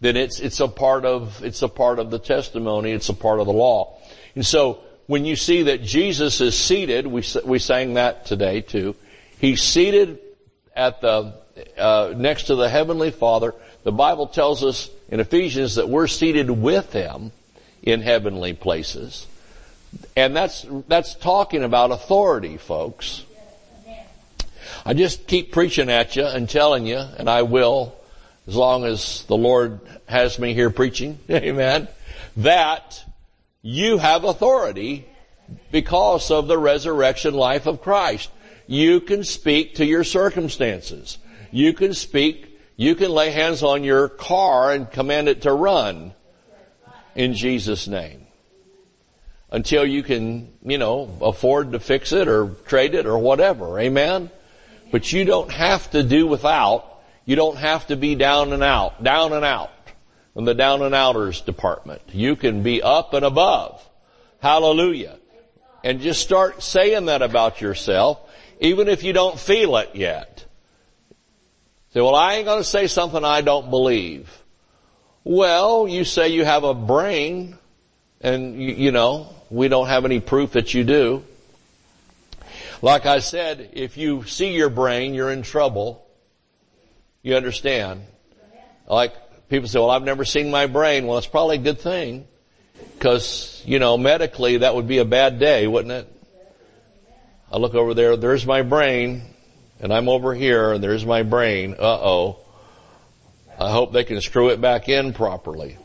Then 0.01 0.17
it's, 0.17 0.41
it's 0.41 0.61
a 0.61 0.69
part 0.69 1.05
of, 1.05 1.43
it's 1.43 1.63
a 1.63 1.69
part 1.69 1.99
of 1.99 2.11
the 2.11 2.19
testimony, 2.19 2.93
it's 2.93 3.09
a 3.09 3.15
part 3.15 3.41
of 3.41 3.47
the 3.47 3.53
law. 3.53 3.99
And 4.35 4.45
so, 4.45 4.81
when 5.07 5.25
you 5.25 5.37
see 5.37 5.65
that 5.65 5.83
Jesus 5.83 6.41
is 6.41 6.59
seated, 6.59 7.07
we, 7.07 7.23
we 7.45 7.59
sang 7.59 7.95
that 7.95 8.27
today 8.27 8.61
too, 8.61 8.97
He's 9.39 9.63
seated 9.63 10.19
at 10.75 11.01
the, 11.01 11.35
uh, 11.77 12.15
next 12.17 12.45
to 12.45 12.57
the 12.57 12.69
Heavenly 12.69 13.11
Father. 13.11 13.55
The 13.85 13.93
Bible 13.93 14.27
tells 14.27 14.65
us 14.65 14.91
in 15.09 15.21
Ephesians 15.21 15.77
that 15.77 15.89
we're 15.89 16.07
seated 16.07 16.51
with 16.51 16.93
Him 16.93 17.33
in 17.83 18.03
heavenly 18.03 18.53
places. 18.53 19.27
And 20.17 20.37
that's, 20.37 20.67
that's 20.89 21.15
talking 21.15 21.63
about 21.63 21.91
authority, 21.91 22.57
folks. 22.57 23.25
I 24.85 24.95
just 24.95 25.27
keep 25.27 25.53
preaching 25.53 25.91
at 25.91 26.17
you 26.17 26.25
and 26.25 26.49
telling 26.49 26.87
you, 26.87 26.99
and 26.99 27.29
I 27.29 27.43
will, 27.43 27.95
as 28.47 28.57
long 28.57 28.85
as 28.85 29.25
the 29.25 29.37
Lord 29.37 29.81
has 30.07 30.39
me 30.39 30.55
here 30.55 30.71
preaching, 30.71 31.19
amen, 31.31 31.89
that 32.37 33.05
you 33.63 33.99
have 33.99 34.25
authority 34.25 35.07
because 35.71 36.31
of 36.31 36.49
the 36.49 36.59
resurrection 36.59 37.35
life 37.35 37.67
of 37.67 37.83
Christ. 37.83 38.31
You 38.67 39.01
can 39.01 39.25
speak 39.25 39.77
to 39.77 39.85
your 39.85 40.05
circumstances. 40.05 41.19
You 41.53 41.73
can 41.73 41.95
speak, 41.95 42.56
you 42.77 42.95
can 42.95 43.11
lay 43.11 43.31
hands 43.31 43.63
on 43.63 43.85
your 43.85 44.09
car 44.09 44.73
and 44.73 44.91
command 44.91 45.29
it 45.29 45.43
to 45.43 45.53
run 45.53 46.15
in 47.15 47.35
Jesus' 47.35 47.89
name. 47.89 48.27
Until 49.51 49.87
you 49.87 50.03
can, 50.03 50.53
you 50.63 50.77
know, 50.77 51.11
afford 51.23 51.73
to 51.73 51.81
fix 51.81 52.13
it 52.13 52.29
or 52.29 52.49
trade 52.67 52.95
it 52.95 53.07
or 53.07 53.19
whatever. 53.19 53.79
Amen? 53.79 54.31
But 54.93 55.13
you 55.13 55.25
don't 55.25 55.51
have 55.51 55.91
to 55.93 56.03
do 56.03 56.27
without. 56.27 57.01
You 57.25 57.37
don't 57.37 57.57
have 57.57 57.87
to 57.87 57.97
be 57.97 58.15
down 58.15 58.53
and 58.53 58.63
out, 58.63 59.03
down 59.03 59.33
and 59.33 59.45
out 59.45 59.71
in 60.37 60.45
the 60.45 60.55
down 60.55 60.83
and 60.83 60.95
outers 60.95 61.41
department. 61.41 62.03
You 62.13 62.37
can 62.37 62.63
be 62.63 62.83
up 62.83 63.15
and 63.15 63.25
above. 63.25 63.83
Hallelujah. 64.41 65.17
And 65.83 66.01
just 66.01 66.21
start 66.21 66.63
saying 66.63 67.07
that 67.07 67.23
about 67.23 67.61
yourself, 67.61 68.21
even 68.61 68.89
if 68.89 69.03
you 69.03 69.13
don't 69.13 69.39
feel 69.39 69.77
it 69.79 69.91
yet. 69.95 70.46
Say, 71.97 72.03
well, 72.03 72.15
I 72.15 72.35
ain't 72.35 72.45
gonna 72.45 72.63
say 72.63 72.89
something 72.89 73.25
I 73.25 73.41
don't 73.41 73.71
believe. 73.71 74.31
Well, 75.25 75.89
you 75.89 76.05
say 76.05 76.29
you 76.29 76.45
have 76.45 76.63
a 76.63 76.75
brain, 76.75 77.57
and 78.21 78.61
you, 78.61 78.75
you 78.75 78.91
know, 78.93 79.35
we 79.49 79.69
don't 79.69 79.87
have 79.87 80.05
any 80.05 80.21
proof 80.21 80.53
that 80.53 80.75
you 80.75 80.85
do. 80.85 81.25
Like 82.83 83.07
I 83.07 83.21
said, 83.21 83.71
if 83.73 83.97
you 83.97 84.25
see 84.25 84.53
your 84.53 84.69
brain, 84.69 85.15
you're 85.15 85.31
in 85.31 85.41
trouble. 85.41 86.07
You 87.23 87.37
understand? 87.37 88.03
Like 88.87 89.15
people 89.49 89.67
say, 89.67 89.79
well, 89.79 89.89
I've 89.89 90.05
never 90.05 90.27
seen 90.27 90.51
my 90.51 90.67
brain. 90.67 91.07
Well, 91.07 91.17
it's 91.17 91.27
probably 91.27 91.57
a 91.57 91.63
good 91.63 91.81
thing. 91.81 92.29
Cause, 93.01 93.63
you 93.65 93.79
know, 93.79 93.97
medically 93.97 94.59
that 94.59 94.75
would 94.75 94.87
be 94.87 94.99
a 94.99 95.07
bad 95.07 95.39
day, 95.39 95.67
wouldn't 95.67 95.93
it? 95.93 96.13
I 97.51 97.57
look 97.57 97.75
over 97.75 97.95
there, 97.95 98.19
there's 98.19 98.45
my 98.45 98.61
brain, 98.61 99.23
and 99.81 99.93
I'm 99.93 100.09
over 100.09 100.35
here, 100.35 100.73
and 100.73 100.83
there's 100.83 101.05
my 101.05 101.23
brain. 101.23 101.75
Uh 101.79 101.85
oh. 101.85 102.39
I 103.59 103.71
hope 103.71 103.93
they 103.93 104.05
can 104.05 104.21
screw 104.21 104.51
it 104.51 104.61
back 104.61 104.89
in 104.89 105.15
properly. 105.15 105.79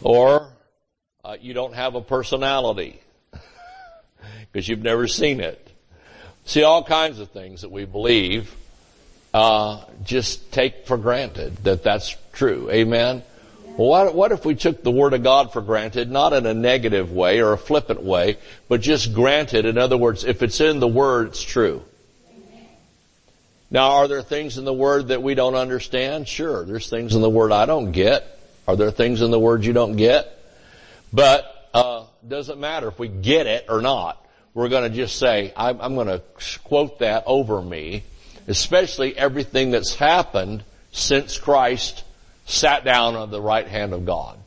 Or, 0.00 0.48
uh, 1.24 1.36
you 1.40 1.52
don't 1.52 1.74
have 1.74 1.94
a 1.96 2.00
personality 2.00 3.00
because 4.52 4.68
you've 4.68 4.82
never 4.82 5.06
seen 5.06 5.40
it. 5.40 5.62
See, 6.44 6.62
all 6.62 6.84
kinds 6.84 7.18
of 7.18 7.30
things 7.30 7.62
that 7.62 7.70
we 7.70 7.84
believe, 7.84 8.54
uh, 9.34 9.84
just 10.04 10.52
take 10.52 10.86
for 10.86 10.96
granted 10.96 11.56
that 11.64 11.82
that's 11.82 12.16
true. 12.32 12.70
Amen. 12.70 13.22
Well, 13.76 14.12
what, 14.14 14.32
if 14.32 14.44
we 14.44 14.54
took 14.54 14.82
the 14.82 14.90
Word 14.90 15.12
of 15.12 15.22
God 15.22 15.52
for 15.52 15.60
granted, 15.60 16.10
not 16.10 16.32
in 16.32 16.46
a 16.46 16.54
negative 16.54 17.12
way 17.12 17.40
or 17.40 17.52
a 17.52 17.58
flippant 17.58 18.02
way, 18.02 18.38
but 18.68 18.80
just 18.80 19.12
granted, 19.12 19.66
in 19.66 19.76
other 19.76 19.98
words, 19.98 20.24
if 20.24 20.42
it's 20.42 20.60
in 20.60 20.80
the 20.80 20.88
Word, 20.88 21.28
it's 21.28 21.42
true. 21.42 21.82
Now, 23.70 23.96
are 23.96 24.08
there 24.08 24.22
things 24.22 24.56
in 24.56 24.64
the 24.64 24.72
Word 24.72 25.08
that 25.08 25.22
we 25.22 25.34
don't 25.34 25.56
understand? 25.56 26.26
Sure, 26.26 26.64
there's 26.64 26.88
things 26.88 27.14
in 27.14 27.20
the 27.20 27.28
Word 27.28 27.52
I 27.52 27.66
don't 27.66 27.92
get. 27.92 28.38
Are 28.66 28.76
there 28.76 28.90
things 28.90 29.20
in 29.20 29.30
the 29.30 29.38
Word 29.38 29.64
you 29.64 29.72
don't 29.72 29.96
get? 29.96 30.32
But, 31.12 31.68
uh, 31.74 32.04
doesn't 32.26 32.58
matter 32.58 32.88
if 32.88 32.98
we 32.98 33.08
get 33.08 33.46
it 33.46 33.66
or 33.68 33.82
not. 33.82 34.24
We're 34.54 34.70
gonna 34.70 34.88
just 34.88 35.18
say, 35.18 35.52
I'm, 35.54 35.80
I'm 35.82 35.94
gonna 35.96 36.22
quote 36.64 37.00
that 37.00 37.24
over 37.26 37.60
me, 37.60 38.04
especially 38.48 39.16
everything 39.16 39.70
that's 39.70 39.94
happened 39.94 40.64
since 40.92 41.36
Christ 41.36 42.04
sat 42.46 42.84
down 42.84 43.16
on 43.16 43.30
the 43.30 43.42
right 43.42 43.66
hand 43.66 43.92
of 43.92 44.06
God. 44.06 44.38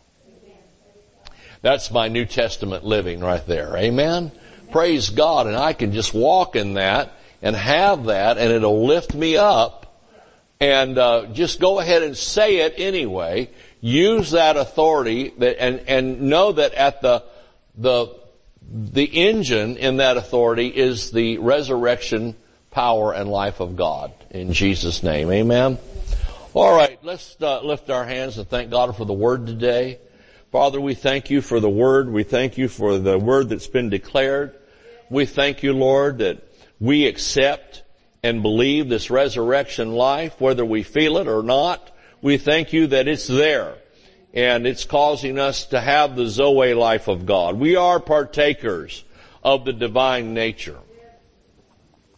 That's 1.61 1.91
my 1.91 2.07
New 2.07 2.25
Testament 2.25 2.85
living 2.85 3.19
right 3.19 3.45
there. 3.45 3.75
Amen? 3.75 4.31
Praise 4.71 5.09
God. 5.09 5.45
And 5.47 5.57
I 5.57 5.73
can 5.73 5.91
just 5.91 6.13
walk 6.13 6.55
in 6.55 6.75
that 6.75 7.11
and 7.41 7.55
have 7.55 8.05
that 8.05 8.37
and 8.37 8.51
it'll 8.51 8.85
lift 8.85 9.13
me 9.13 9.35
up 9.37 10.03
and 10.61 10.97
uh, 10.97 11.27
just 11.27 11.59
go 11.59 11.79
ahead 11.79 12.03
and 12.03 12.17
say 12.17 12.57
it 12.57 12.75
anyway. 12.77 13.49
Use 13.81 14.31
that 14.31 14.57
authority 14.57 15.33
that, 15.37 15.61
and, 15.61 15.81
and 15.87 16.21
know 16.21 16.53
that 16.53 16.73
at 16.73 17.01
the, 17.01 17.23
the, 17.77 18.15
the 18.71 19.03
engine 19.03 19.77
in 19.77 19.97
that 19.97 20.17
authority 20.17 20.67
is 20.67 21.11
the 21.11 21.37
resurrection 21.37 22.35
power 22.71 23.13
and 23.13 23.29
life 23.29 23.59
of 23.59 23.75
God. 23.75 24.13
In 24.29 24.53
Jesus' 24.53 25.03
name. 25.03 25.31
Amen. 25.31 25.77
All 26.55 26.75
right, 26.75 26.97
let's 27.03 27.37
uh, 27.39 27.61
lift 27.61 27.91
our 27.91 28.03
hands 28.03 28.39
and 28.39 28.49
thank 28.49 28.71
God 28.71 28.97
for 28.97 29.05
the 29.05 29.13
word 29.13 29.45
today. 29.45 29.99
Father, 30.51 30.81
we 30.81 30.95
thank 30.95 31.29
you 31.29 31.41
for 31.41 31.59
the 31.59 31.69
word. 31.69 32.09
We 32.09 32.23
thank 32.23 32.57
you 32.57 32.67
for 32.67 32.97
the 32.97 33.19
word 33.19 33.49
that's 33.49 33.67
been 33.67 33.91
declared. 33.91 34.55
We 35.11 35.27
thank 35.27 35.61
you, 35.61 35.73
Lord, 35.73 36.17
that 36.17 36.41
we 36.79 37.05
accept 37.05 37.83
and 38.23 38.41
believe 38.41 38.89
this 38.89 39.11
resurrection 39.11 39.91
life, 39.91 40.41
whether 40.41 40.65
we 40.65 40.81
feel 40.81 41.17
it 41.17 41.27
or 41.27 41.43
not. 41.43 41.95
We 42.19 42.39
thank 42.39 42.73
you 42.73 42.87
that 42.87 43.07
it's 43.07 43.27
there 43.27 43.75
and 44.33 44.65
it's 44.65 44.85
causing 44.85 45.37
us 45.37 45.67
to 45.67 45.79
have 45.79 46.15
the 46.15 46.27
Zoe 46.27 46.73
life 46.73 47.07
of 47.07 47.27
God. 47.27 47.59
We 47.59 47.75
are 47.75 47.99
partakers 47.99 49.03
of 49.43 49.65
the 49.65 49.73
divine 49.73 50.33
nature. 50.33 50.79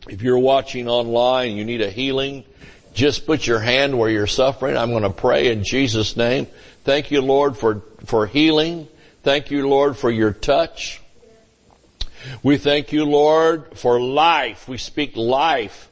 If 0.07 0.21
you're 0.21 0.39
watching 0.39 0.87
online, 0.87 1.57
you 1.57 1.65
need 1.65 1.81
a 1.81 1.91
healing, 1.91 2.45
just 2.93 3.25
put 3.25 3.47
your 3.47 3.59
hand 3.59 3.97
where 3.97 4.09
you're 4.09 4.27
suffering. 4.27 4.77
I'm 4.77 4.91
going 4.91 5.03
to 5.03 5.09
pray 5.09 5.51
in 5.51 5.63
Jesus 5.63 6.17
name. 6.17 6.47
Thank 6.83 7.11
you, 7.11 7.21
Lord, 7.21 7.57
for, 7.57 7.81
for 8.05 8.27
healing. 8.27 8.87
Thank 9.23 9.51
you, 9.51 9.67
Lord, 9.67 9.97
for 9.97 10.09
your 10.09 10.33
touch. 10.33 11.01
We 12.43 12.57
thank 12.57 12.91
you, 12.91 13.05
Lord, 13.05 13.77
for 13.77 13.99
life. 13.99 14.67
We 14.67 14.77
speak 14.77 15.15
life 15.15 15.89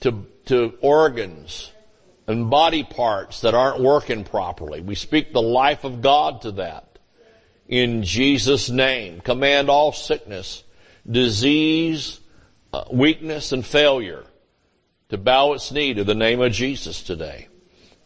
to, 0.00 0.26
to 0.46 0.74
organs 0.80 1.70
and 2.26 2.50
body 2.50 2.82
parts 2.82 3.42
that 3.42 3.54
aren't 3.54 3.80
working 3.80 4.24
properly. 4.24 4.80
We 4.80 4.94
speak 4.94 5.32
the 5.32 5.42
life 5.42 5.84
of 5.84 6.02
God 6.02 6.42
to 6.42 6.52
that. 6.52 6.98
In 7.68 8.02
Jesus' 8.02 8.68
name. 8.68 9.20
Command 9.20 9.70
all 9.70 9.92
sickness, 9.92 10.62
disease, 11.10 12.20
uh, 12.72 12.84
weakness, 12.90 13.52
and 13.52 13.64
failure 13.64 14.24
to 15.12 15.18
bow 15.18 15.52
its 15.52 15.70
knee 15.70 15.92
to 15.92 16.04
the 16.04 16.14
name 16.14 16.40
of 16.40 16.52
Jesus 16.52 17.02
today. 17.02 17.48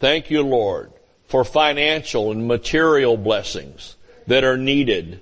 Thank 0.00 0.28
you, 0.28 0.42
Lord, 0.42 0.92
for 1.26 1.44
financial 1.44 2.32
and 2.32 2.48
material 2.48 3.16
blessings 3.16 3.94
that 4.26 4.42
are 4.42 4.56
needed 4.56 5.20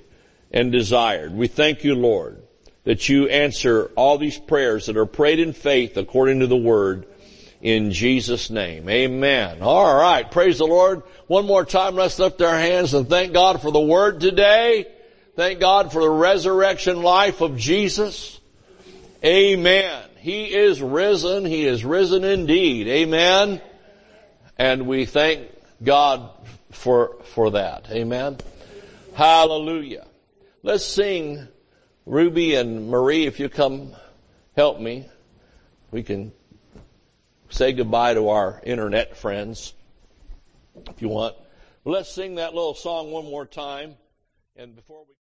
and 0.51 0.73
desired. 0.73 1.35
We 1.35 1.47
thank 1.47 1.85
you, 1.85 1.95
Lord, 1.95 2.43
that 2.85 3.11
you 3.11 3.29
answer 3.29 3.91
all 3.97 4.17
these 4.17 4.39
prayers 4.39 4.87
that 4.87 4.97
are 4.97 5.05
prayed 5.05 5.41
in 5.41 5.53
faith 5.53 5.99
according 5.99 6.41
to 6.41 6.47
the 6.47 6.57
word 6.57 7.07
in 7.61 7.91
Jesus 7.91 8.49
name. 8.49 8.89
Amen. 8.89 9.61
All 9.61 9.95
right. 9.95 10.31
Praise 10.31 10.59
the 10.59 10.67
Lord. 10.67 11.03
One 11.27 11.45
more 11.45 11.67
time, 11.67 11.97
let's 11.97 12.19
lift 12.19 12.41
our 12.41 12.59
hands 12.59 12.95
and 12.95 13.11
thank 13.11 13.35
God 13.35 13.61
for 13.61 13.71
the 13.71 13.79
word 13.79 14.21
today. 14.21 14.87
Thank 15.37 15.61
God 15.61 15.93
for 15.93 16.01
the 16.01 16.11
resurrection 16.11 17.03
life 17.03 17.43
of 17.43 17.59
Jesus. 17.59 18.41
Amen. 19.23 20.04
He 20.25 20.55
is 20.55 20.81
risen. 20.81 21.45
He 21.45 21.67
is 21.67 21.85
risen 21.85 22.25
indeed. 22.25 22.89
Amen. 22.89 23.61
And 24.57 24.87
we 24.87 25.05
thank 25.05 25.51
God 25.83 26.31
for, 26.71 27.17
for 27.35 27.51
that. 27.51 27.91
Amen. 27.91 28.39
Hallelujah. 29.13 30.07
Let's 30.63 30.83
sing 30.83 31.47
Ruby 32.07 32.55
and 32.55 32.89
Marie, 32.89 33.27
if 33.27 33.39
you 33.39 33.51
come 33.51 33.95
help 34.57 34.81
me. 34.81 35.07
We 35.91 36.03
can 36.03 36.33
say 37.51 37.75
goodbye 37.75 38.15
to 38.15 38.31
our 38.31 38.63
internet 38.65 39.19
friends 39.19 39.75
if 40.89 41.03
you 41.03 41.11
want. 41.11 41.37
Let's 41.85 42.11
sing 42.11 42.37
that 42.37 42.55
little 42.55 42.73
song 42.73 43.11
one 43.11 43.27
more 43.27 43.45
time. 43.45 43.97
And 44.57 44.75
before 44.75 45.05
we 45.07 45.13